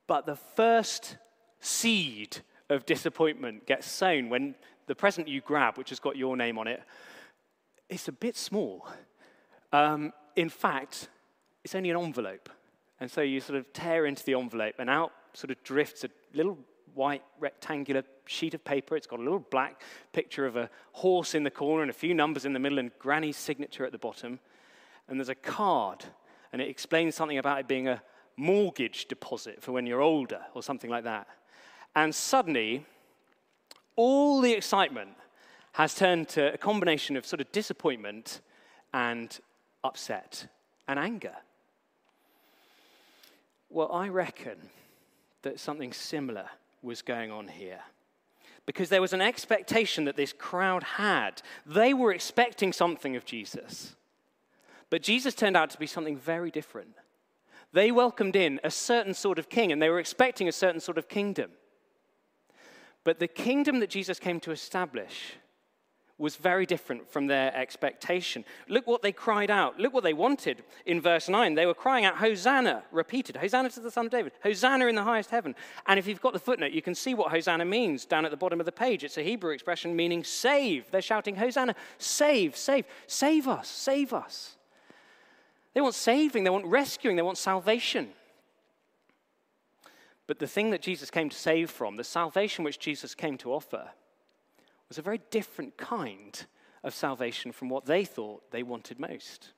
But 0.06 0.26
the 0.26 0.36
first 0.36 1.16
seed 1.60 2.38
of 2.68 2.86
disappointment 2.86 3.66
gets 3.66 3.90
sown 3.90 4.28
when 4.28 4.54
the 4.86 4.94
present 4.94 5.28
you 5.28 5.40
grab, 5.40 5.76
which 5.78 5.90
has 5.90 5.98
got 5.98 6.16
your 6.16 6.36
name 6.36 6.58
on 6.58 6.68
it, 6.68 6.82
it's 7.88 8.08
a 8.08 8.12
bit 8.12 8.36
small. 8.36 8.86
Um, 9.72 10.12
in 10.36 10.48
fact, 10.48 11.08
it's 11.64 11.74
only 11.74 11.90
an 11.90 11.96
envelope. 11.96 12.48
And 13.00 13.10
so 13.10 13.20
you 13.20 13.40
sort 13.40 13.58
of 13.58 13.72
tear 13.72 14.06
into 14.06 14.24
the 14.24 14.34
envelope, 14.34 14.76
and 14.78 14.88
out 14.88 15.12
sort 15.32 15.50
of 15.50 15.62
drifts 15.64 16.04
a 16.04 16.08
little 16.32 16.58
white 16.94 17.22
rectangular 17.38 18.02
sheet 18.26 18.54
of 18.54 18.64
paper. 18.64 18.96
It's 18.96 19.06
got 19.06 19.18
a 19.18 19.22
little 19.22 19.44
black 19.50 19.82
picture 20.12 20.46
of 20.46 20.56
a 20.56 20.70
horse 20.92 21.34
in 21.34 21.42
the 21.42 21.50
corner 21.50 21.82
and 21.82 21.90
a 21.90 21.94
few 21.94 22.14
numbers 22.14 22.44
in 22.44 22.52
the 22.52 22.58
middle, 22.58 22.78
and 22.78 22.90
Granny's 22.98 23.36
signature 23.36 23.84
at 23.84 23.92
the 23.92 23.98
bottom. 23.98 24.40
And 25.08 25.18
there's 25.18 25.28
a 25.28 25.34
card, 25.34 26.04
and 26.52 26.62
it 26.62 26.68
explains 26.68 27.14
something 27.14 27.38
about 27.38 27.60
it 27.60 27.68
being 27.68 27.88
a 27.88 28.02
mortgage 28.36 29.06
deposit 29.06 29.62
for 29.62 29.72
when 29.72 29.86
you're 29.86 30.00
older 30.00 30.40
or 30.54 30.62
something 30.62 30.90
like 30.90 31.04
that. 31.04 31.26
And 31.94 32.14
suddenly, 32.14 32.84
all 33.96 34.40
the 34.40 34.52
excitement 34.52 35.10
has 35.72 35.94
turned 35.94 36.28
to 36.30 36.52
a 36.52 36.58
combination 36.58 37.16
of 37.16 37.26
sort 37.26 37.40
of 37.40 37.50
disappointment 37.52 38.40
and 38.92 39.38
upset 39.84 40.46
and 40.88 40.98
anger. 40.98 41.34
Well, 43.68 43.90
I 43.92 44.08
reckon 44.08 44.56
that 45.42 45.60
something 45.60 45.92
similar 45.92 46.46
was 46.82 47.02
going 47.02 47.30
on 47.30 47.48
here. 47.48 47.80
Because 48.64 48.88
there 48.88 49.00
was 49.00 49.12
an 49.12 49.20
expectation 49.20 50.04
that 50.06 50.16
this 50.16 50.32
crowd 50.32 50.82
had. 50.82 51.42
They 51.64 51.94
were 51.94 52.12
expecting 52.12 52.72
something 52.72 53.14
of 53.16 53.24
Jesus. 53.24 53.94
But 54.90 55.02
Jesus 55.02 55.34
turned 55.34 55.56
out 55.56 55.70
to 55.70 55.78
be 55.78 55.86
something 55.86 56.16
very 56.16 56.50
different. 56.50 56.94
They 57.76 57.92
welcomed 57.92 58.36
in 58.36 58.58
a 58.64 58.70
certain 58.70 59.12
sort 59.12 59.38
of 59.38 59.50
king, 59.50 59.70
and 59.70 59.82
they 59.82 59.90
were 59.90 59.98
expecting 59.98 60.48
a 60.48 60.52
certain 60.52 60.80
sort 60.80 60.96
of 60.96 61.10
kingdom. 61.10 61.50
But 63.04 63.18
the 63.18 63.28
kingdom 63.28 63.80
that 63.80 63.90
Jesus 63.90 64.18
came 64.18 64.40
to 64.40 64.50
establish 64.50 65.34
was 66.16 66.36
very 66.36 66.64
different 66.64 67.06
from 67.06 67.26
their 67.26 67.54
expectation. 67.54 68.46
Look 68.66 68.86
what 68.86 69.02
they 69.02 69.12
cried 69.12 69.50
out. 69.50 69.78
Look 69.78 69.92
what 69.92 70.04
they 70.04 70.14
wanted 70.14 70.64
in 70.86 71.02
verse 71.02 71.28
9. 71.28 71.54
They 71.54 71.66
were 71.66 71.74
crying 71.74 72.06
out, 72.06 72.16
Hosanna, 72.16 72.82
repeated, 72.92 73.36
Hosanna 73.36 73.68
to 73.68 73.80
the 73.80 73.90
Son 73.90 74.06
of 74.06 74.10
David, 74.10 74.32
Hosanna 74.42 74.86
in 74.86 74.94
the 74.94 75.02
highest 75.02 75.28
heaven. 75.28 75.54
And 75.84 75.98
if 75.98 76.06
you've 76.06 76.22
got 76.22 76.32
the 76.32 76.38
footnote, 76.38 76.72
you 76.72 76.80
can 76.80 76.94
see 76.94 77.12
what 77.12 77.30
Hosanna 77.30 77.66
means 77.66 78.06
down 78.06 78.24
at 78.24 78.30
the 78.30 78.38
bottom 78.38 78.58
of 78.58 78.64
the 78.64 78.72
page. 78.72 79.04
It's 79.04 79.18
a 79.18 79.22
Hebrew 79.22 79.52
expression 79.52 79.94
meaning 79.94 80.24
save. 80.24 80.90
They're 80.90 81.02
shouting, 81.02 81.36
Hosanna, 81.36 81.74
save, 81.98 82.56
save, 82.56 82.86
save 83.06 83.46
us, 83.46 83.68
save 83.68 84.14
us. 84.14 84.55
They 85.76 85.82
want 85.82 85.94
saving, 85.94 86.44
they 86.44 86.48
want 86.48 86.64
rescuing, 86.64 87.16
they 87.16 87.22
want 87.22 87.36
salvation. 87.36 88.08
But 90.26 90.38
the 90.38 90.46
thing 90.46 90.70
that 90.70 90.80
Jesus 90.80 91.10
came 91.10 91.28
to 91.28 91.36
save 91.36 91.68
from, 91.68 91.96
the 91.96 92.02
salvation 92.02 92.64
which 92.64 92.78
Jesus 92.78 93.14
came 93.14 93.36
to 93.36 93.52
offer, 93.52 93.90
was 94.88 94.96
a 94.96 95.02
very 95.02 95.20
different 95.30 95.76
kind 95.76 96.46
of 96.82 96.94
salvation 96.94 97.52
from 97.52 97.68
what 97.68 97.84
they 97.84 98.06
thought 98.06 98.50
they 98.52 98.62
wanted 98.62 98.98
most. 98.98 99.52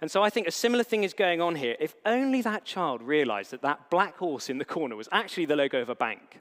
And 0.00 0.10
so 0.10 0.24
I 0.24 0.28
think 0.28 0.48
a 0.48 0.50
similar 0.50 0.82
thing 0.82 1.04
is 1.04 1.14
going 1.14 1.40
on 1.40 1.54
here. 1.54 1.76
If 1.78 1.94
only 2.04 2.42
that 2.42 2.64
child 2.64 3.00
realized 3.00 3.52
that 3.52 3.62
that 3.62 3.90
black 3.90 4.16
horse 4.16 4.50
in 4.50 4.58
the 4.58 4.64
corner 4.64 4.96
was 4.96 5.08
actually 5.12 5.44
the 5.46 5.54
logo 5.54 5.82
of 5.82 5.88
a 5.88 5.94
bank, 5.94 6.40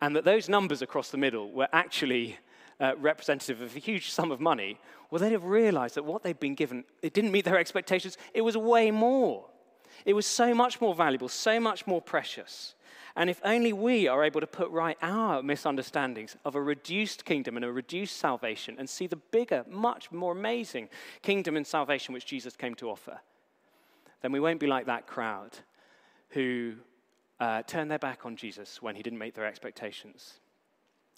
and 0.00 0.16
that 0.16 0.24
those 0.24 0.48
numbers 0.48 0.80
across 0.80 1.10
the 1.10 1.18
middle 1.18 1.52
were 1.52 1.68
actually 1.74 2.38
uh, 2.80 2.92
representative 2.98 3.60
of 3.60 3.76
a 3.76 3.78
huge 3.78 4.10
sum 4.10 4.30
of 4.30 4.40
money, 4.40 4.78
well, 5.10 5.20
they'd 5.20 5.32
have 5.32 5.44
realized 5.44 5.94
that 5.94 6.04
what 6.04 6.22
they'd 6.22 6.40
been 6.40 6.54
given, 6.54 6.84
it 7.02 7.12
didn't 7.12 7.32
meet 7.32 7.44
their 7.44 7.58
expectations. 7.58 8.18
It 8.32 8.40
was 8.40 8.56
way 8.56 8.90
more. 8.90 9.46
It 10.04 10.14
was 10.14 10.26
so 10.26 10.54
much 10.54 10.80
more 10.80 10.94
valuable, 10.94 11.28
so 11.28 11.60
much 11.60 11.86
more 11.86 12.02
precious. 12.02 12.74
And 13.16 13.30
if 13.30 13.40
only 13.44 13.72
we 13.72 14.08
are 14.08 14.24
able 14.24 14.40
to 14.40 14.46
put 14.46 14.70
right 14.70 14.96
our 15.00 15.42
misunderstandings 15.42 16.36
of 16.44 16.56
a 16.56 16.62
reduced 16.62 17.24
kingdom 17.24 17.56
and 17.56 17.64
a 17.64 17.70
reduced 17.70 18.16
salvation 18.16 18.74
and 18.78 18.90
see 18.90 19.06
the 19.06 19.16
bigger, 19.16 19.64
much 19.68 20.10
more 20.10 20.32
amazing 20.32 20.88
kingdom 21.22 21.56
and 21.56 21.66
salvation 21.66 22.12
which 22.12 22.26
Jesus 22.26 22.56
came 22.56 22.74
to 22.76 22.90
offer, 22.90 23.20
then 24.20 24.32
we 24.32 24.40
won't 24.40 24.58
be 24.58 24.66
like 24.66 24.86
that 24.86 25.06
crowd 25.06 25.50
who 26.30 26.74
uh, 27.38 27.62
turned 27.62 27.90
their 27.90 27.98
back 27.98 28.26
on 28.26 28.36
Jesus 28.36 28.82
when 28.82 28.96
he 28.96 29.02
didn't 29.02 29.18
meet 29.18 29.34
their 29.34 29.46
expectations. 29.46 30.40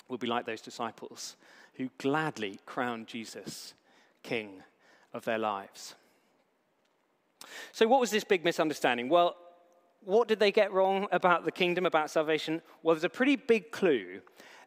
We'll 0.08 0.18
be 0.18 0.26
like 0.26 0.46
those 0.46 0.60
disciples 0.60 1.36
who 1.74 1.90
gladly 1.98 2.58
crowned 2.64 3.06
Jesus 3.06 3.74
king 4.22 4.62
of 5.12 5.24
their 5.24 5.38
lives. 5.38 5.94
So, 7.72 7.86
what 7.86 8.00
was 8.00 8.10
this 8.10 8.24
big 8.24 8.44
misunderstanding? 8.44 9.08
Well, 9.08 9.36
what 10.04 10.28
did 10.28 10.38
they 10.38 10.52
get 10.52 10.72
wrong 10.72 11.08
about 11.10 11.44
the 11.44 11.52
kingdom, 11.52 11.86
about 11.86 12.10
salvation? 12.10 12.62
Well, 12.82 12.94
there's 12.94 13.04
a 13.04 13.08
pretty 13.08 13.36
big 13.36 13.72
clue 13.72 14.20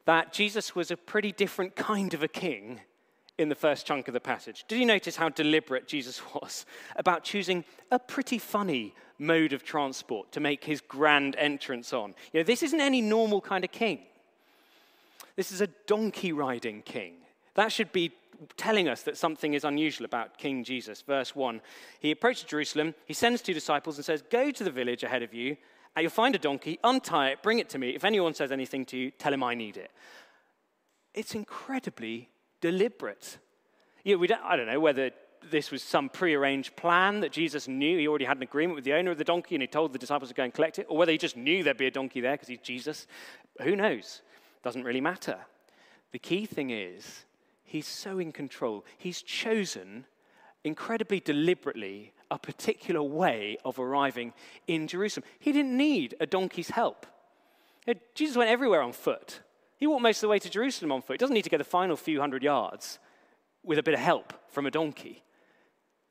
that 0.05 0.33
Jesus 0.33 0.75
was 0.75 0.91
a 0.91 0.97
pretty 0.97 1.31
different 1.31 1.75
kind 1.75 2.13
of 2.13 2.23
a 2.23 2.27
king 2.27 2.81
in 3.37 3.47
the 3.47 3.55
first 3.55 3.85
chunk 3.85 4.07
of 4.07 4.13
the 4.13 4.19
passage. 4.19 4.65
Did 4.67 4.79
you 4.79 4.85
notice 4.85 5.15
how 5.15 5.29
deliberate 5.29 5.87
Jesus 5.87 6.21
was 6.33 6.65
about 6.97 7.23
choosing 7.23 7.63
a 7.89 7.97
pretty 7.97 8.37
funny 8.37 8.93
mode 9.17 9.53
of 9.53 9.63
transport 9.63 10.31
to 10.33 10.39
make 10.39 10.65
his 10.65 10.81
grand 10.81 11.35
entrance 11.37 11.93
on? 11.93 12.13
You 12.33 12.41
know, 12.41 12.43
this 12.43 12.63
isn't 12.63 12.81
any 12.81 13.01
normal 13.01 13.39
kind 13.39 13.63
of 13.63 13.71
king. 13.71 13.99
This 15.39 15.53
is 15.53 15.61
a 15.61 15.67
donkey 15.87 16.33
riding 16.33 16.81
king. 16.81 17.13
That 17.53 17.71
should 17.71 17.93
be 17.93 18.11
telling 18.57 18.89
us 18.89 19.03
that 19.03 19.15
something 19.15 19.53
is 19.53 19.63
unusual 19.63 20.03
about 20.03 20.37
King 20.37 20.65
Jesus. 20.65 21.01
Verse 21.01 21.33
1 21.33 21.61
He 22.01 22.11
approaches 22.11 22.43
Jerusalem, 22.43 22.93
he 23.05 23.13
sends 23.13 23.41
two 23.41 23.53
disciples 23.53 23.95
and 23.95 24.03
says, 24.03 24.21
Go 24.29 24.51
to 24.51 24.63
the 24.65 24.69
village 24.69 25.01
ahead 25.03 25.23
of 25.23 25.33
you, 25.33 25.55
and 25.95 26.03
you'll 26.03 26.11
find 26.11 26.35
a 26.35 26.39
donkey, 26.39 26.77
untie 26.83 27.29
it, 27.29 27.41
bring 27.41 27.59
it 27.59 27.69
to 27.69 27.77
me. 27.77 27.91
If 27.91 28.03
anyone 28.03 28.33
says 28.33 28.51
anything 28.51 28.83
to 28.87 28.97
you, 28.97 29.11
tell 29.11 29.33
him 29.33 29.41
I 29.41 29.55
need 29.55 29.77
it. 29.77 29.91
It's 31.13 31.33
incredibly 31.33 32.27
deliberate. 32.59 33.37
Know, 34.03 34.17
we 34.17 34.27
don't, 34.27 34.43
I 34.43 34.57
don't 34.57 34.67
know 34.67 34.81
whether 34.81 35.11
this 35.49 35.71
was 35.71 35.81
some 35.81 36.09
prearranged 36.09 36.75
plan 36.75 37.21
that 37.21 37.31
Jesus 37.31 37.65
knew. 37.69 37.97
He 37.97 38.09
already 38.09 38.25
had 38.25 38.35
an 38.35 38.43
agreement 38.43 38.75
with 38.75 38.83
the 38.83 38.91
owner 38.91 39.11
of 39.11 39.17
the 39.17 39.23
donkey 39.23 39.55
and 39.55 39.61
he 39.61 39.67
told 39.67 39.93
the 39.93 39.99
disciples 39.99 40.27
to 40.27 40.35
go 40.35 40.43
and 40.43 40.53
collect 40.53 40.79
it, 40.79 40.87
or 40.89 40.97
whether 40.97 41.13
he 41.13 41.17
just 41.17 41.37
knew 41.37 41.63
there'd 41.63 41.77
be 41.77 41.87
a 41.87 41.91
donkey 41.91 42.19
there 42.19 42.33
because 42.33 42.49
he's 42.49 42.59
Jesus. 42.59 43.07
Who 43.61 43.77
knows? 43.77 44.21
Doesn't 44.63 44.83
really 44.83 45.01
matter. 45.01 45.37
The 46.11 46.19
key 46.19 46.45
thing 46.45 46.69
is 46.69 47.25
He's 47.69 47.85
so 47.85 48.17
in 48.17 48.31
control. 48.31 48.83
He's 48.97 49.21
chosen 49.21 50.05
incredibly 50.63 51.19
deliberately 51.19 52.13
a 52.31 52.39
particular 52.39 53.03
way 53.03 53.57
of 53.63 53.77
arriving 53.77 54.33
in 54.65 54.87
Jerusalem. 54.87 55.23
He 55.37 55.51
didn't 55.51 55.77
need 55.77 56.15
a 56.19 56.25
donkey's 56.25 56.71
help. 56.71 57.05
You 57.85 57.93
know, 57.93 57.99
Jesus 58.15 58.35
went 58.35 58.49
everywhere 58.49 58.81
on 58.81 58.91
foot. 58.91 59.41
He 59.77 59.85
walked 59.85 60.01
most 60.01 60.17
of 60.17 60.21
the 60.21 60.29
way 60.29 60.39
to 60.39 60.49
Jerusalem 60.49 60.91
on 60.91 61.03
foot. 61.03 61.13
He 61.13 61.17
doesn't 61.19 61.33
need 61.35 61.43
to 61.43 61.49
go 61.51 61.59
the 61.59 61.63
final 61.63 61.95
few 61.95 62.19
hundred 62.19 62.41
yards 62.41 62.97
with 63.63 63.77
a 63.77 63.83
bit 63.83 63.93
of 63.93 63.99
help 63.99 64.33
from 64.47 64.65
a 64.65 64.71
donkey. 64.71 65.21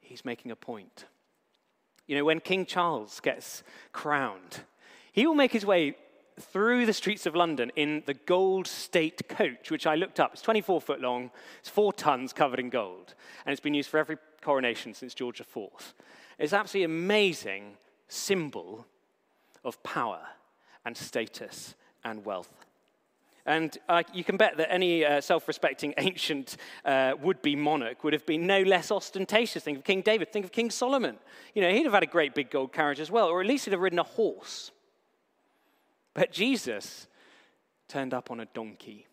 He's 0.01 0.25
making 0.25 0.53
a 0.53 0.57
point. 0.57 1.07
You 2.07 2.17
know, 2.17 2.25
when 2.25 2.39
King 2.39 2.67
Charles 2.67 3.19
gets 3.19 3.65
crowned, 3.91 4.61
he 5.11 5.27
will 5.27 5.35
make 5.35 5.53
his 5.53 5.67
way 5.67 5.97
through 6.43 6.87
the 6.87 6.93
streets 6.93 7.27
of 7.27 7.35
London 7.35 7.71
in 7.77 8.03
the 8.07 8.15
gold 8.15 8.67
state 8.67 9.29
coach, 9.29 9.71
which 9.71 9.87
I 9.87 9.95
looked 9.95 10.21
up. 10.21 10.33
It's 10.33 10.43
24 10.43 10.81
foot 10.81 11.01
long, 11.01 11.31
it's 11.61 11.69
four 11.69 11.93
tons 11.93 12.33
covered 12.33 12.61
in 12.61 12.71
gold, 12.71 13.15
and 13.45 13.53
it's 13.53 13.61
been 13.61 13.75
used 13.75 13.91
for 13.91 13.99
every 13.99 14.17
coronation 14.41 14.95
since 14.95 15.15
George 15.15 15.41
IV. 15.41 15.95
It's 16.39 16.53
absolutely 16.53 16.85
amazing 16.85 17.77
symbol 18.09 18.87
of 19.65 19.83
power 19.83 20.21
and 20.85 20.97
status 20.97 21.75
and 22.05 22.25
wealth. 22.25 22.53
And 23.49 23.77
uh, 23.89 24.03
you 24.13 24.25
can 24.25 24.37
bet 24.37 24.59
that 24.59 24.71
any 24.71 25.07
uh, 25.07 25.23
self 25.23 25.49
respecting 25.49 25.95
ancient 25.99 26.59
uh, 26.85 27.15
would 27.21 27.41
be 27.41 27.57
monarch 27.57 28.05
would 28.05 28.13
have 28.13 28.27
been 28.27 28.47
no 28.47 28.61
less 28.63 28.91
ostentatious. 28.91 29.65
Think 29.65 29.79
of 29.79 29.85
King 29.85 30.03
David, 30.03 30.33
think 30.33 30.45
of 30.45 30.53
King 30.53 30.71
Solomon. 30.71 31.17
You 31.55 31.63
know, 31.63 31.71
he'd 31.71 31.85
have 31.85 31.95
had 31.95 32.03
a 32.03 32.07
great 32.07 32.35
big 32.35 32.51
gold 32.51 32.73
carriage 32.73 33.01
as 33.01 33.11
well, 33.11 33.29
or 33.29 33.41
at 33.41 33.47
least 33.47 33.65
he'd 33.65 33.73
have 33.73 33.81
ridden 33.81 33.99
a 33.99 34.05
horse. 34.05 34.71
But 36.19 36.33
Jesus 36.33 37.07
turned 37.87 38.13
up 38.13 38.33
on 38.33 38.41
a 38.41 38.47
donkey. 38.47 39.07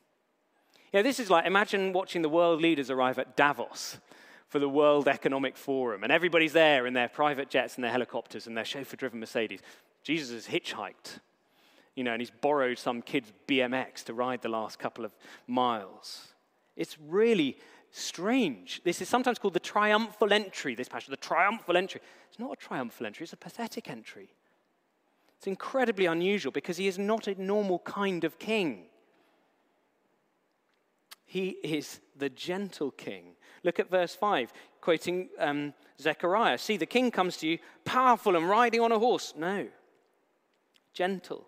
Yeah, 0.92 1.04
this 1.04 1.20
is 1.20 1.30
like 1.30 1.46
imagine 1.46 1.94
watching 1.94 2.24
the 2.24 2.30
world 2.30 2.64
leaders 2.64 2.90
arrive 2.90 3.20
at 3.20 3.38
Davos 3.38 4.00
for 4.48 4.58
the 4.58 4.68
World 4.68 5.08
Economic 5.08 5.56
Forum, 5.56 6.02
and 6.02 6.12
everybody's 6.12 6.54
there 6.54 6.88
in 6.88 6.96
their 6.96 7.08
private 7.08 7.52
jets 7.52 7.76
and 7.76 7.84
their 7.84 7.92
helicopters 7.92 8.48
and 8.48 8.58
their 8.58 8.66
chauffeur 8.66 8.96
driven 8.96 9.20
Mercedes. 9.20 9.60
Jesus 10.02 10.32
has 10.32 10.48
hitchhiked, 10.48 11.20
you 11.96 12.04
know, 12.04 12.12
and 12.12 12.24
he's 12.24 12.32
borrowed 12.32 12.80
some 12.80 13.04
kid's 13.04 13.32
BMX 13.48 14.04
to 14.06 14.16
ride 14.16 14.42
the 14.42 14.50
last 14.50 14.80
couple 14.80 15.06
of 15.06 15.12
miles. 15.46 16.30
It's 16.76 16.98
really 17.00 17.60
strange. 17.92 18.82
This 18.84 19.00
is 19.00 19.08
sometimes 19.08 19.38
called 19.38 19.54
the 19.54 19.60
triumphal 19.60 20.34
entry, 20.34 20.74
this 20.74 20.90
passage, 20.90 21.10
the 21.10 21.18
triumphal 21.18 21.78
entry. 21.78 22.02
It's 22.32 22.40
not 22.40 22.54
a 22.54 22.56
triumphal 22.56 23.06
entry, 23.06 23.26
it's 23.26 23.34
a 23.34 23.38
pathetic 23.38 23.92
entry. 23.92 24.30
It's 25.46 25.48
incredibly 25.48 26.08
unusual 26.08 26.52
because 26.52 26.78
he 26.78 26.88
is 26.88 26.98
not 26.98 27.28
a 27.28 27.40
normal 27.40 27.78
kind 27.78 28.24
of 28.24 28.40
king. 28.40 28.86
He 31.24 31.50
is 31.64 32.00
the 32.18 32.32
gentle 32.32 32.90
king. 32.90 33.36
Look 33.64 33.80
at 33.80 33.92
verse 33.92 34.16
5, 34.16 34.52
quoting 34.82 35.30
um, 35.38 35.76
Zechariah. 36.02 36.58
See, 36.58 36.78
the 36.78 36.88
king 36.88 37.12
comes 37.12 37.38
to 37.38 37.48
you 37.48 37.60
powerful 37.84 38.36
and 38.36 38.50
riding 38.50 38.82
on 38.82 38.92
a 38.92 38.98
horse. 38.98 39.36
No, 39.38 39.68
gentle 40.96 41.48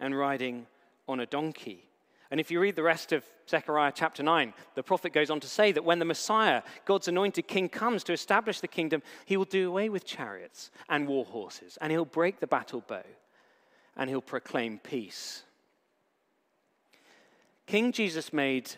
and 0.00 0.18
riding 0.18 0.66
on 1.06 1.20
a 1.20 1.26
donkey. 1.26 1.85
And 2.30 2.40
if 2.40 2.50
you 2.50 2.60
read 2.60 2.76
the 2.76 2.82
rest 2.82 3.12
of 3.12 3.24
Zechariah 3.48 3.92
chapter 3.94 4.22
9, 4.22 4.52
the 4.74 4.82
prophet 4.82 5.12
goes 5.12 5.30
on 5.30 5.38
to 5.40 5.46
say 5.46 5.70
that 5.72 5.84
when 5.84 6.00
the 6.00 6.04
Messiah, 6.04 6.62
God's 6.84 7.08
anointed 7.08 7.46
king, 7.46 7.68
comes 7.68 8.02
to 8.04 8.12
establish 8.12 8.60
the 8.60 8.68
kingdom, 8.68 9.02
he 9.24 9.36
will 9.36 9.44
do 9.44 9.68
away 9.68 9.88
with 9.88 10.04
chariots 10.04 10.70
and 10.88 11.06
war 11.06 11.24
horses, 11.24 11.78
and 11.80 11.92
he'll 11.92 12.04
break 12.04 12.40
the 12.40 12.46
battle 12.46 12.82
bow, 12.86 13.04
and 13.96 14.10
he'll 14.10 14.20
proclaim 14.20 14.78
peace. 14.78 15.44
King 17.66 17.92
Jesus 17.92 18.32
made 18.32 18.72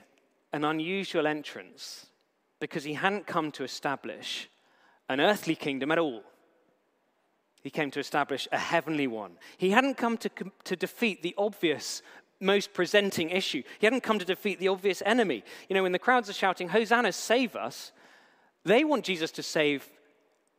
an 0.52 0.64
unusual 0.64 1.26
entrance 1.26 2.06
because 2.60 2.84
he 2.84 2.94
hadn't 2.94 3.26
come 3.26 3.50
to 3.52 3.64
establish 3.64 4.48
an 5.08 5.20
earthly 5.20 5.54
kingdom 5.54 5.90
at 5.90 5.98
all. 5.98 6.22
He 7.62 7.70
came 7.70 7.90
to 7.90 8.00
establish 8.00 8.48
a 8.52 8.58
heavenly 8.58 9.06
one. 9.06 9.32
He 9.56 9.70
hadn't 9.70 9.96
come 9.96 10.16
to, 10.18 10.30
to 10.64 10.76
defeat 10.76 11.22
the 11.22 11.34
obvious 11.36 12.02
most 12.40 12.72
presenting 12.72 13.30
issue. 13.30 13.62
He 13.78 13.86
hadn't 13.86 14.02
come 14.02 14.18
to 14.18 14.24
defeat 14.24 14.58
the 14.58 14.68
obvious 14.68 15.02
enemy. 15.04 15.42
You 15.68 15.74
know, 15.74 15.82
when 15.82 15.92
the 15.92 15.98
crowds 15.98 16.30
are 16.30 16.34
shouting, 16.34 16.68
Hosanna, 16.68 17.12
save 17.12 17.56
us, 17.56 17.92
They 18.64 18.84
want 18.84 19.04
Jesus 19.04 19.30
to 19.32 19.42
save 19.42 19.88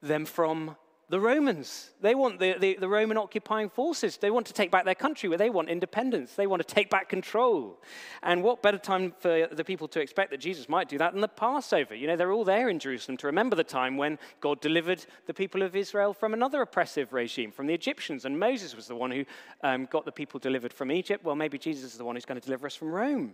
them 0.01 0.25
from 0.25 0.75
the 1.09 1.19
Romans. 1.19 1.89
They 2.01 2.13
want 2.13 2.39
the, 2.39 2.55
the, 2.59 2.77
the, 2.79 2.87
Roman 2.87 3.17
occupying 3.17 3.69
forces. 3.69 4.17
They 4.17 4.29
want 4.29 4.45
to 4.45 4.53
take 4.53 4.69
back 4.69 4.85
their 4.85 4.95
country 4.95 5.27
where 5.27 5.39
they 5.39 5.49
want 5.49 5.67
independence. 5.67 6.35
They 6.35 6.45
want 6.45 6.65
to 6.65 6.75
take 6.75 6.89
back 6.89 7.09
control. 7.09 7.81
And 8.21 8.43
what 8.43 8.61
better 8.61 8.77
time 8.77 9.13
for 9.19 9.47
the 9.51 9.63
people 9.63 9.87
to 9.89 10.01
expect 10.01 10.29
that 10.29 10.39
Jesus 10.39 10.69
might 10.69 10.87
do 10.87 10.99
that 10.99 11.13
than 11.13 11.21
the 11.21 11.27
Passover? 11.27 11.95
You 11.95 12.05
know, 12.05 12.15
they're 12.15 12.31
all 12.31 12.43
there 12.43 12.69
in 12.69 12.77
Jerusalem 12.77 13.17
to 13.17 13.27
remember 13.27 13.55
the 13.55 13.63
time 13.63 13.97
when 13.97 14.19
God 14.39 14.61
delivered 14.61 15.03
the 15.25 15.33
people 15.33 15.63
of 15.63 15.75
Israel 15.75 16.13
from 16.13 16.35
another 16.35 16.61
oppressive 16.61 17.11
regime, 17.11 17.51
from 17.51 17.65
the 17.65 17.73
Egyptians. 17.73 18.25
And 18.25 18.39
Moses 18.39 18.75
was 18.75 18.87
the 18.87 18.95
one 18.95 19.09
who 19.09 19.25
um, 19.63 19.87
got 19.91 20.05
the 20.05 20.11
people 20.11 20.39
delivered 20.39 20.71
from 20.71 20.91
Egypt. 20.91 21.25
Well, 21.25 21.35
maybe 21.35 21.57
Jesus 21.57 21.91
is 21.91 21.97
the 21.97 22.05
one 22.05 22.15
who's 22.15 22.25
going 22.25 22.39
to 22.39 22.45
deliver 22.45 22.67
us 22.67 22.75
from 22.75 22.91
Rome. 22.91 23.33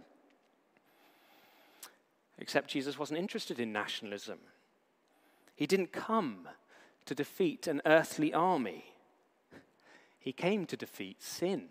Except 2.37 2.69
Jesus 2.69 2.97
wasn't 2.97 3.19
interested 3.19 3.59
in 3.59 3.73
nationalism. 3.73 4.39
He 5.55 5.67
didn't 5.67 5.91
come 5.91 6.47
to 7.05 7.15
defeat 7.15 7.67
an 7.67 7.81
earthly 7.85 8.33
army. 8.33 8.85
He 10.19 10.31
came 10.31 10.65
to 10.65 10.77
defeat 10.77 11.21
sin 11.21 11.69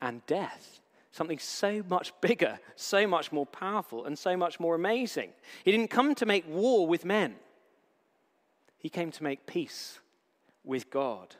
and 0.00 0.24
death, 0.26 0.80
something 1.12 1.38
so 1.38 1.82
much 1.88 2.12
bigger, 2.20 2.58
so 2.76 3.06
much 3.06 3.32
more 3.32 3.46
powerful, 3.46 4.06
and 4.06 4.18
so 4.18 4.36
much 4.36 4.58
more 4.58 4.74
amazing. 4.74 5.30
He 5.64 5.70
didn't 5.70 5.90
come 5.90 6.14
to 6.16 6.26
make 6.26 6.48
war 6.48 6.86
with 6.86 7.04
men, 7.04 7.36
he 8.78 8.88
came 8.88 9.10
to 9.12 9.22
make 9.22 9.46
peace 9.46 9.98
with 10.64 10.90
God. 10.90 11.36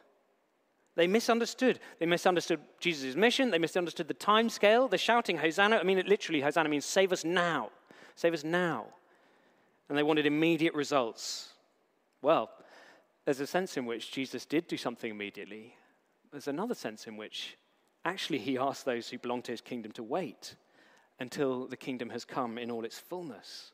They 0.96 1.06
misunderstood. 1.06 1.80
They 1.98 2.06
misunderstood 2.06 2.60
Jesus' 2.78 3.16
mission. 3.16 3.50
They 3.50 3.58
misunderstood 3.58 4.06
the 4.06 4.14
time 4.14 4.48
scale. 4.48 4.86
They're 4.86 4.98
shouting, 4.98 5.36
Hosanna. 5.38 5.76
I 5.76 5.82
mean, 5.82 5.98
it 5.98 6.06
literally, 6.06 6.40
Hosanna 6.40 6.68
means 6.68 6.84
save 6.84 7.12
us 7.12 7.24
now. 7.24 7.70
Save 8.14 8.34
us 8.34 8.44
now. 8.44 8.86
And 9.88 9.98
they 9.98 10.02
wanted 10.02 10.24
immediate 10.24 10.74
results. 10.74 11.48
Well, 12.22 12.50
there's 13.24 13.40
a 13.40 13.46
sense 13.46 13.76
in 13.76 13.86
which 13.86 14.12
Jesus 14.12 14.44
did 14.44 14.66
do 14.66 14.76
something 14.76 15.10
immediately. 15.10 15.76
There's 16.30 16.48
another 16.48 16.74
sense 16.74 17.06
in 17.06 17.16
which 17.16 17.56
actually 18.04 18.38
he 18.38 18.58
asked 18.58 18.84
those 18.84 19.08
who 19.08 19.18
belong 19.18 19.42
to 19.42 19.52
his 19.52 19.60
kingdom 19.60 19.92
to 19.92 20.02
wait 20.02 20.56
until 21.20 21.66
the 21.66 21.76
kingdom 21.76 22.10
has 22.10 22.24
come 22.24 22.58
in 22.58 22.70
all 22.70 22.84
its 22.84 22.98
fullness. 22.98 23.72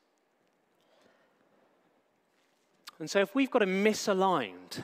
And 2.99 3.09
so, 3.09 3.19
if 3.19 3.33
we've 3.33 3.49
got 3.49 3.63
a 3.63 3.67
misaligned 3.67 4.83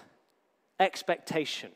expectation 0.79 1.71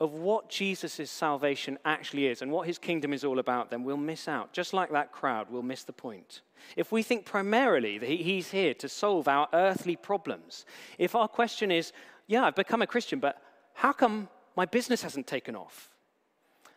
of 0.00 0.14
what 0.14 0.48
Jesus' 0.48 1.10
salvation 1.10 1.78
actually 1.84 2.26
is 2.26 2.40
and 2.40 2.50
what 2.50 2.66
his 2.66 2.78
kingdom 2.78 3.12
is 3.12 3.22
all 3.22 3.38
about, 3.38 3.70
then 3.70 3.84
we'll 3.84 3.98
miss 3.98 4.28
out. 4.28 4.52
Just 4.52 4.72
like 4.72 4.90
that 4.92 5.12
crowd, 5.12 5.48
we'll 5.50 5.62
miss 5.62 5.84
the 5.84 5.92
point. 5.92 6.40
If 6.74 6.90
we 6.90 7.02
think 7.02 7.26
primarily 7.26 7.98
that 7.98 8.08
he's 8.08 8.50
here 8.50 8.72
to 8.74 8.88
solve 8.88 9.28
our 9.28 9.48
earthly 9.52 9.96
problems, 9.96 10.64
if 10.98 11.14
our 11.14 11.28
question 11.28 11.70
is, 11.70 11.92
yeah, 12.26 12.44
I've 12.44 12.56
become 12.56 12.80
a 12.80 12.86
Christian, 12.86 13.20
but 13.20 13.42
how 13.74 13.92
come 13.92 14.28
my 14.56 14.64
business 14.64 15.02
hasn't 15.02 15.26
taken 15.26 15.54
off? 15.54 15.90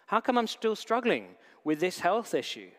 How 0.07 0.19
come 0.19 0.37
I'm 0.37 0.47
still 0.47 0.75
struggling 0.75 1.35
with 1.63 1.79
this 1.79 1.99
health 1.99 2.33
issue? 2.33 2.69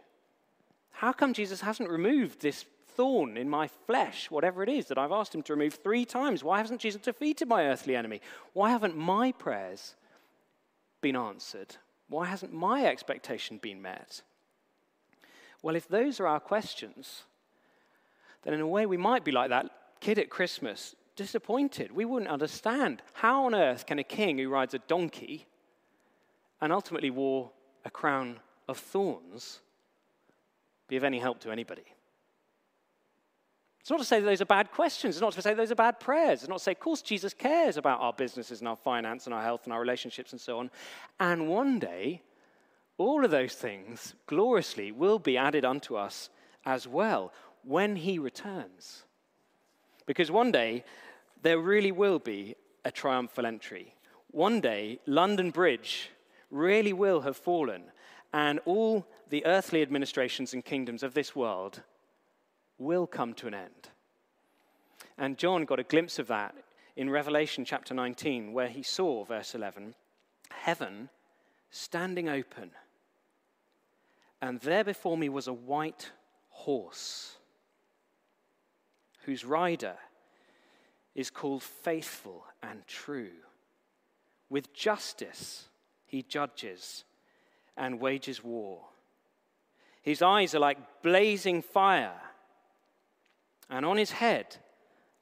How 0.90 1.12
come 1.12 1.32
Jesus 1.32 1.62
hasn't 1.62 1.90
removed 1.90 2.40
this 2.40 2.66
thorn 2.96 3.36
in 3.36 3.48
my 3.48 3.68
flesh, 3.86 4.30
whatever 4.30 4.62
it 4.62 4.68
is 4.68 4.86
that 4.86 4.98
I've 4.98 5.10
asked 5.10 5.34
him 5.34 5.42
to 5.44 5.54
remove 5.54 5.74
three 5.74 6.04
times? 6.04 6.44
Why 6.44 6.58
hasn't 6.58 6.80
Jesus 6.80 7.00
defeated 7.00 7.48
my 7.48 7.64
earthly 7.66 7.96
enemy? 7.96 8.20
Why 8.52 8.70
haven't 8.70 8.96
my 8.96 9.32
prayers 9.32 9.96
been 11.04 11.16
answered? 11.16 11.76
Why 12.08 12.24
hasn't 12.24 12.54
my 12.54 12.86
expectation 12.86 13.58
been 13.58 13.82
met? 13.82 14.22
Well, 15.62 15.76
if 15.76 15.86
those 15.86 16.18
are 16.18 16.26
our 16.26 16.40
questions, 16.40 17.24
then 18.42 18.54
in 18.54 18.60
a 18.62 18.66
way 18.66 18.86
we 18.86 18.96
might 18.96 19.22
be 19.22 19.30
like 19.30 19.50
that 19.50 19.70
kid 20.00 20.18
at 20.18 20.30
Christmas, 20.30 20.94
disappointed. 21.14 21.92
We 21.92 22.06
wouldn't 22.06 22.30
understand. 22.30 23.02
How 23.12 23.44
on 23.44 23.54
earth 23.54 23.84
can 23.84 23.98
a 23.98 24.04
king 24.04 24.38
who 24.38 24.48
rides 24.48 24.72
a 24.72 24.78
donkey 24.78 25.46
and 26.62 26.72
ultimately 26.72 27.10
wore 27.10 27.50
a 27.84 27.90
crown 27.90 28.40
of 28.66 28.78
thorns 28.78 29.60
be 30.88 30.96
of 30.96 31.04
any 31.04 31.18
help 31.18 31.38
to 31.40 31.50
anybody? 31.50 31.84
It's 33.84 33.90
not 33.90 33.98
to 33.98 34.06
say 34.06 34.20
those 34.20 34.40
are 34.40 34.46
bad 34.46 34.72
questions. 34.72 35.14
It's 35.14 35.20
not 35.20 35.34
to 35.34 35.42
say 35.42 35.52
those 35.52 35.70
are 35.70 35.74
bad 35.74 36.00
prayers. 36.00 36.40
It's 36.40 36.48
not 36.48 36.56
to 36.56 36.64
say, 36.64 36.72
of 36.72 36.80
course, 36.80 37.02
Jesus 37.02 37.34
cares 37.34 37.76
about 37.76 38.00
our 38.00 38.14
businesses 38.14 38.60
and 38.60 38.68
our 38.68 38.76
finance 38.76 39.26
and 39.26 39.34
our 39.34 39.42
health 39.42 39.64
and 39.64 39.74
our 39.74 39.80
relationships 39.80 40.32
and 40.32 40.40
so 40.40 40.58
on. 40.58 40.70
And 41.20 41.48
one 41.50 41.80
day, 41.80 42.22
all 42.96 43.26
of 43.26 43.30
those 43.30 43.52
things 43.52 44.14
gloriously 44.26 44.90
will 44.90 45.18
be 45.18 45.36
added 45.36 45.66
unto 45.66 45.96
us 45.96 46.30
as 46.64 46.88
well 46.88 47.30
when 47.62 47.96
he 47.96 48.18
returns. 48.18 49.02
Because 50.06 50.30
one 50.30 50.50
day, 50.50 50.82
there 51.42 51.58
really 51.58 51.92
will 51.92 52.18
be 52.18 52.54
a 52.86 52.90
triumphal 52.90 53.44
entry. 53.44 53.94
One 54.30 54.62
day, 54.62 54.98
London 55.04 55.50
Bridge 55.50 56.08
really 56.50 56.94
will 56.94 57.20
have 57.20 57.36
fallen, 57.36 57.82
and 58.32 58.60
all 58.64 59.06
the 59.28 59.44
earthly 59.44 59.82
administrations 59.82 60.54
and 60.54 60.64
kingdoms 60.64 61.02
of 61.02 61.12
this 61.12 61.36
world 61.36 61.82
will 62.78 63.06
come 63.06 63.34
to 63.34 63.46
an 63.46 63.54
end. 63.54 63.88
And 65.16 65.38
John 65.38 65.64
got 65.64 65.78
a 65.78 65.84
glimpse 65.84 66.18
of 66.18 66.26
that 66.28 66.54
in 66.96 67.10
Revelation 67.10 67.64
chapter 67.64 67.94
19, 67.94 68.52
where 68.52 68.68
he 68.68 68.82
saw, 68.82 69.24
verse 69.24 69.54
11, 69.54 69.94
heaven 70.50 71.08
standing 71.70 72.28
open. 72.28 72.70
And 74.40 74.60
there 74.60 74.84
before 74.84 75.16
me 75.16 75.28
was 75.28 75.48
a 75.48 75.52
white 75.52 76.12
horse, 76.50 77.36
whose 79.24 79.44
rider 79.44 79.96
is 81.14 81.30
called 81.30 81.62
Faithful 81.62 82.44
and 82.62 82.86
True. 82.86 83.30
With 84.50 84.74
justice 84.74 85.68
he 86.06 86.22
judges 86.22 87.04
and 87.76 88.00
wages 88.00 88.44
war. 88.44 88.82
His 90.02 90.22
eyes 90.22 90.54
are 90.54 90.60
like 90.60 91.02
blazing 91.02 91.62
fire 91.62 92.20
and 93.70 93.84
on 93.84 93.96
his 93.96 94.10
head 94.10 94.56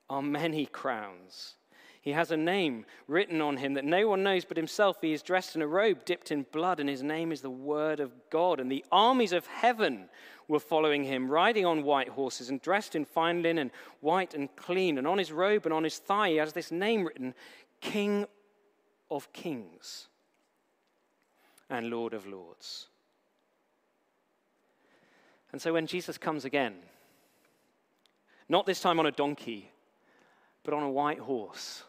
are 0.09 0.23
many 0.23 0.67
crowns. 0.67 1.55
He 2.03 2.11
has 2.11 2.33
a 2.33 2.37
name 2.37 2.85
written 3.07 3.41
on 3.41 3.57
him 3.57 3.75
that 3.75 3.85
no 3.85 4.09
one 4.09 4.25
knows 4.25 4.45
but 4.45 4.57
himself. 4.57 4.97
He 5.01 5.13
is 5.13 5.23
dressed 5.23 5.55
in 5.55 5.63
a 5.63 5.67
robe 5.69 6.05
dipped 6.05 6.33
in 6.33 6.45
blood, 6.51 6.81
and 6.81 6.89
his 6.89 7.03
name 7.03 7.31
is 7.31 7.43
the 7.43 7.51
Word 7.51 8.01
of 8.01 8.13
God. 8.29 8.59
And 8.59 8.71
the 8.71 8.85
armies 8.91 9.33
of 9.33 9.47
heaven 9.47 10.09
were 10.49 10.59
following 10.59 11.05
him, 11.05 11.31
riding 11.31 11.65
on 11.65 11.85
white 11.85 12.09
horses 12.09 12.51
and 12.51 12.61
dressed 12.61 12.97
in 12.97 13.05
fine 13.05 13.41
linen, 13.41 13.71
white 14.01 14.35
and 14.35 14.55
clean. 14.57 14.99
And 14.99 15.07
on 15.07 15.17
his 15.17 15.31
robe 15.31 15.65
and 15.65 15.73
on 15.73 15.85
his 15.85 15.99
thigh, 15.99 16.31
he 16.31 16.37
has 16.37 16.53
this 16.53 16.73
name 16.73 17.05
written 17.05 17.35
King 17.81 18.27
of 19.09 19.33
Kings 19.33 20.09
and 21.71 21.89
Lord 21.89 22.15
of 22.15 22.27
Lords. 22.27 22.89
And 25.53 25.63
so 25.63 25.73
when 25.73 25.87
Jesus 25.87 26.19
comes 26.19 26.45
again, 26.45 26.75
not 28.53 28.67
this 28.67 28.81
time 28.81 29.01
on 29.01 29.07
a 29.07 29.11
donkey, 29.11 29.73
but 30.63 30.75
on 30.75 30.83
a 30.83 30.91
white 30.91 31.21
horse. 31.21 31.85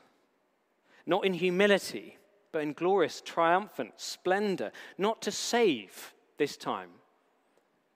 Not 1.06 1.26
in 1.26 1.34
humility, 1.34 2.18
but 2.54 2.62
in 2.62 2.72
glorious, 2.72 3.20
triumphant 3.20 3.96
splendor. 3.98 4.72
Not 4.98 5.22
to 5.24 5.32
save 5.32 6.14
this 6.38 6.56
time, 6.56 6.92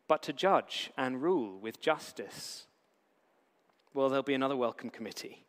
but 0.09 0.21
to 0.23 0.33
judge 0.33 0.91
and 0.97 1.23
rule 1.23 1.57
with 1.57 1.79
justice. 1.79 2.65
Well, 3.93 4.09
there'll 4.09 4.21
be 4.21 4.33
another 4.33 4.57
welcome 4.57 4.89
committee, 4.89 5.45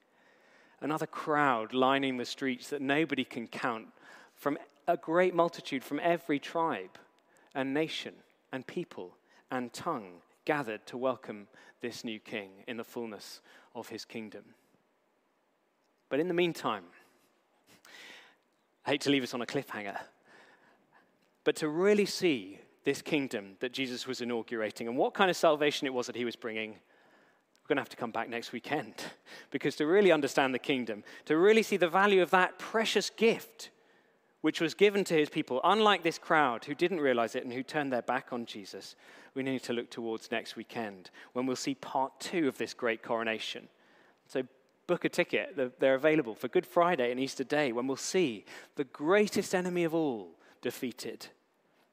another 0.80 1.06
crowd 1.06 1.74
lining 1.74 2.18
the 2.18 2.24
streets 2.24 2.68
that 2.70 2.80
nobody 2.80 3.24
can 3.24 3.48
count 3.48 3.88
from 4.36 4.58
a 4.86 4.96
great 4.96 5.34
multitude 5.34 5.82
from 5.82 5.98
every 6.04 6.38
tribe 6.38 6.96
and 7.52 7.74
nation 7.74 8.14
and 8.52 8.64
people 8.64 9.16
and 9.50 9.72
tongue 9.72 10.22
gathered 10.48 10.86
to 10.86 10.96
welcome 10.96 11.46
this 11.82 12.04
new 12.04 12.18
king 12.18 12.48
in 12.66 12.78
the 12.78 12.82
fullness 12.82 13.42
of 13.74 13.86
his 13.90 14.06
kingdom. 14.06 14.42
But 16.08 16.20
in 16.20 16.28
the 16.28 16.32
meantime, 16.32 16.84
I 18.86 18.92
hate 18.92 19.02
to 19.02 19.10
leave 19.10 19.22
us 19.22 19.34
on 19.34 19.42
a 19.42 19.46
cliffhanger, 19.46 19.98
but 21.44 21.54
to 21.56 21.68
really 21.68 22.06
see 22.06 22.60
this 22.84 23.02
kingdom 23.02 23.56
that 23.60 23.74
Jesus 23.74 24.06
was 24.06 24.22
inaugurating 24.22 24.88
and 24.88 24.96
what 24.96 25.12
kind 25.12 25.28
of 25.28 25.36
salvation 25.36 25.86
it 25.86 25.92
was 25.92 26.06
that 26.06 26.16
he 26.16 26.24
was 26.24 26.34
bringing, 26.34 26.70
we're 26.70 27.68
going 27.68 27.76
to 27.76 27.82
have 27.82 27.90
to 27.90 27.96
come 27.98 28.10
back 28.10 28.30
next 28.30 28.50
weekend. 28.50 28.94
Because 29.50 29.76
to 29.76 29.86
really 29.86 30.12
understand 30.12 30.54
the 30.54 30.58
kingdom, 30.58 31.04
to 31.26 31.36
really 31.36 31.62
see 31.62 31.76
the 31.76 31.88
value 31.88 32.22
of 32.22 32.30
that 32.30 32.58
precious 32.58 33.10
gift 33.10 33.68
which 34.40 34.60
was 34.60 34.74
given 34.74 35.04
to 35.04 35.14
his 35.14 35.28
people, 35.28 35.60
unlike 35.64 36.02
this 36.02 36.18
crowd 36.18 36.64
who 36.64 36.74
didn't 36.74 37.00
realize 37.00 37.34
it 37.34 37.44
and 37.44 37.52
who 37.52 37.62
turned 37.62 37.92
their 37.92 38.02
back 38.02 38.32
on 38.32 38.46
Jesus, 38.46 38.94
we 39.34 39.42
need 39.42 39.62
to 39.64 39.72
look 39.72 39.90
towards 39.90 40.30
next 40.30 40.56
weekend 40.56 41.10
when 41.32 41.46
we'll 41.46 41.56
see 41.56 41.74
part 41.74 42.18
two 42.20 42.48
of 42.48 42.58
this 42.58 42.74
great 42.74 43.02
coronation. 43.02 43.68
So 44.26 44.42
book 44.86 45.04
a 45.04 45.08
ticket. 45.08 45.78
They're 45.78 45.94
available 45.94 46.34
for 46.34 46.48
Good 46.48 46.66
Friday 46.66 47.10
and 47.10 47.20
Easter 47.20 47.44
Day 47.44 47.72
when 47.72 47.86
we'll 47.86 47.96
see 47.96 48.44
the 48.76 48.84
greatest 48.84 49.54
enemy 49.54 49.84
of 49.84 49.94
all 49.94 50.30
defeated, 50.62 51.26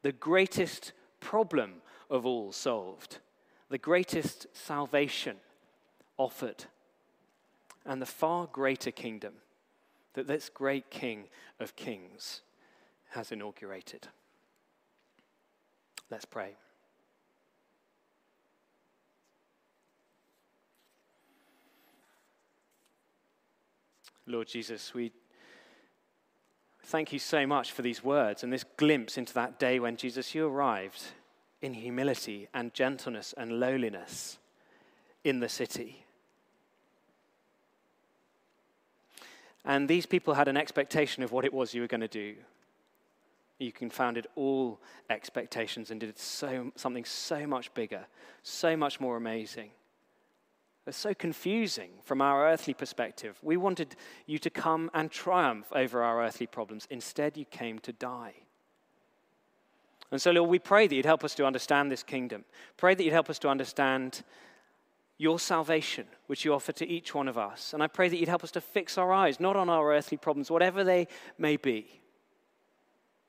the 0.01 0.11
greatest 0.11 0.93
problem 1.19 1.75
of 2.09 2.25
all 2.25 2.51
solved, 2.51 3.19
the 3.69 3.77
greatest 3.77 4.47
salvation 4.53 5.37
offered 6.17 6.65
and 7.85 8.01
the 8.01 8.05
far 8.05 8.47
greater 8.47 8.91
kingdom 8.91 9.33
that 10.15 10.27
this 10.27 10.49
great 10.49 10.89
King 10.89 11.25
of 11.59 11.75
Kings 11.75 12.41
has 13.11 13.31
inaugurated. 13.31 14.07
Let's 16.09 16.25
pray. 16.25 16.55
Lord 24.27 24.47
Jesus, 24.47 24.93
we 24.93 25.11
thank 26.85 27.13
you 27.13 27.19
so 27.19 27.45
much 27.45 27.71
for 27.71 27.83
these 27.83 28.03
words 28.03 28.43
and 28.43 28.51
this 28.51 28.65
glimpse 28.77 29.17
into 29.17 29.33
that 29.35 29.59
day 29.59 29.79
when 29.79 29.97
Jesus, 29.97 30.33
you 30.33 30.47
arrived 30.47 31.03
in 31.61 31.73
humility 31.73 32.47
and 32.53 32.73
gentleness 32.73 33.33
and 33.37 33.59
lowliness 33.59 34.39
in 35.23 35.39
the 35.39 35.49
city. 35.49 36.04
And 39.65 39.89
these 39.89 40.05
people 40.05 40.35
had 40.35 40.47
an 40.47 40.57
expectation 40.57 41.23
of 41.23 41.31
what 41.31 41.43
it 41.43 41.53
was 41.53 41.73
you 41.73 41.81
were 41.81 41.87
going 41.87 42.01
to 42.01 42.07
do. 42.07 42.35
You 43.57 43.71
confounded 43.71 44.27
all 44.35 44.79
expectations 45.09 45.89
and 45.89 45.99
did 45.99 46.17
so, 46.19 46.71
something 46.75 47.05
so 47.05 47.47
much 47.47 47.73
bigger, 47.73 48.05
so 48.43 48.77
much 48.77 48.99
more 48.99 49.17
amazing. 49.17 49.71
It's 50.85 50.97
so 50.97 51.15
confusing 51.15 51.89
from 52.03 52.21
our 52.21 52.47
earthly 52.47 52.75
perspective. 52.75 53.39
We 53.41 53.57
wanted 53.57 53.95
you 54.27 54.37
to 54.39 54.49
come 54.51 54.91
and 54.93 55.09
triumph 55.09 55.65
over 55.71 56.03
our 56.03 56.23
earthly 56.23 56.45
problems. 56.45 56.85
Instead, 56.91 57.37
you 57.37 57.45
came 57.45 57.79
to 57.79 57.91
die. 57.91 58.33
And 60.11 60.21
so, 60.21 60.31
Lord, 60.31 60.49
we 60.49 60.59
pray 60.59 60.85
that 60.85 60.93
you'd 60.93 61.05
help 61.05 61.23
us 61.23 61.33
to 61.35 61.45
understand 61.45 61.91
this 61.91 62.03
kingdom. 62.03 62.45
Pray 62.77 62.93
that 62.93 63.03
you'd 63.03 63.13
help 63.13 63.31
us 63.31 63.39
to 63.39 63.49
understand 63.49 64.21
your 65.17 65.39
salvation, 65.39 66.05
which 66.27 66.43
you 66.43 66.53
offer 66.53 66.71
to 66.73 66.87
each 66.87 67.15
one 67.15 67.27
of 67.27 67.37
us. 67.37 67.73
And 67.73 67.81
I 67.81 67.87
pray 67.87 68.09
that 68.09 68.17
you'd 68.17 68.29
help 68.29 68.43
us 68.43 68.51
to 68.51 68.61
fix 68.61 68.97
our 68.97 69.13
eyes, 69.13 69.39
not 69.39 69.55
on 69.55 69.69
our 69.69 69.93
earthly 69.93 70.17
problems, 70.17 70.51
whatever 70.51 70.83
they 70.83 71.07
may 71.37 71.57
be. 71.57 72.01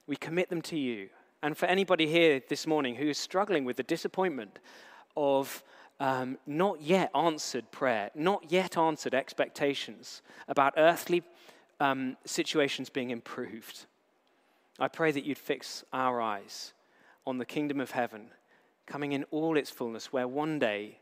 We 0.07 0.17
commit 0.17 0.51
them 0.51 0.63
to 0.63 0.79
you. 0.79 1.09
And 1.43 1.57
for 1.57 1.67
anybody 1.67 2.07
here 2.07 2.43
this 2.49 2.67
morning 2.67 2.97
who 2.97 3.09
is 3.09 3.19
struggling 3.19 3.65
with 3.65 3.77
the 3.77 3.83
disappointment 3.83 4.59
of 5.17 5.63
um, 6.01 6.39
not 6.47 6.83
yet 6.83 7.11
answered 7.15 7.71
prayer, 7.71 8.11
not 8.15 8.51
yet 8.51 8.77
answered 8.77 9.15
expectations 9.15 10.23
about 10.49 10.75
earthly 10.77 11.23
um, 11.79 12.17
situations 12.25 12.91
being 12.91 13.11
improved, 13.11 13.87
I 14.79 14.89
pray 14.89 15.13
that 15.13 15.25
you'd 15.25 15.39
fix 15.39 15.85
our 15.93 16.21
eyes 16.21 16.73
on 17.27 17.39
the 17.39 17.47
kingdom 17.47 17.81
of 17.81 17.93
heaven 17.93 18.29
coming 18.87 19.13
in 19.13 19.25
all 19.31 19.57
its 19.57 19.71
fullness, 19.71 20.13
where 20.13 20.29
one 20.29 20.59
day 20.59 20.99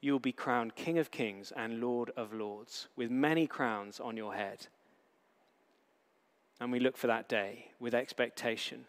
you 0.00 0.12
will 0.12 0.18
be 0.18 0.32
crowned 0.32 0.74
King 0.74 0.98
of 0.98 1.10
Kings 1.10 1.52
and 1.56 1.80
Lord 1.80 2.10
of 2.16 2.32
Lords, 2.32 2.88
with 2.96 3.10
many 3.10 3.46
crowns 3.46 4.00
on 4.00 4.16
your 4.16 4.34
head. 4.34 4.66
And 6.60 6.72
we 6.72 6.80
look 6.80 6.96
for 6.96 7.06
that 7.08 7.28
day 7.28 7.66
with 7.80 7.94
expectation, 7.94 8.84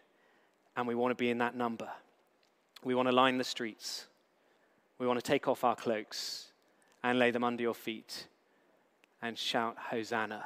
and 0.76 0.88
we 0.88 0.95
want 0.95 1.12
to 1.12 1.22
be 1.22 1.30
in 1.30 1.39
that 1.39 1.56
number. 1.56 1.89
We 2.84 2.95
want 2.95 3.08
to 3.08 3.15
line 3.15 3.38
the 3.38 3.43
streets. 3.43 4.08
We 4.98 5.08
want 5.08 5.19
to 5.19 5.32
take 5.32 5.48
off 5.48 5.63
our 5.63 5.76
cloaks 5.76 6.48
and 7.04 7.19
lay 7.19 7.32
them 7.32 7.43
under 7.43 7.63
your 7.63 7.74
feet 7.74 8.28
and 9.22 9.38
shout, 9.38 9.76
Hosanna 9.89 10.45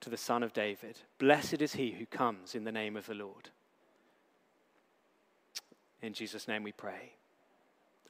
to 0.00 0.10
the 0.10 0.16
Son 0.16 0.42
of 0.42 0.52
David. 0.52 0.98
Blessed 1.18 1.62
is 1.62 1.72
he 1.72 1.92
who 1.92 2.06
comes 2.06 2.54
in 2.54 2.64
the 2.64 2.72
name 2.72 2.96
of 2.96 3.06
the 3.06 3.14
Lord. 3.14 3.48
In 6.02 6.12
Jesus' 6.12 6.46
name 6.46 6.62
we 6.62 6.72
pray. 6.72 7.12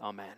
Amen. 0.00 0.34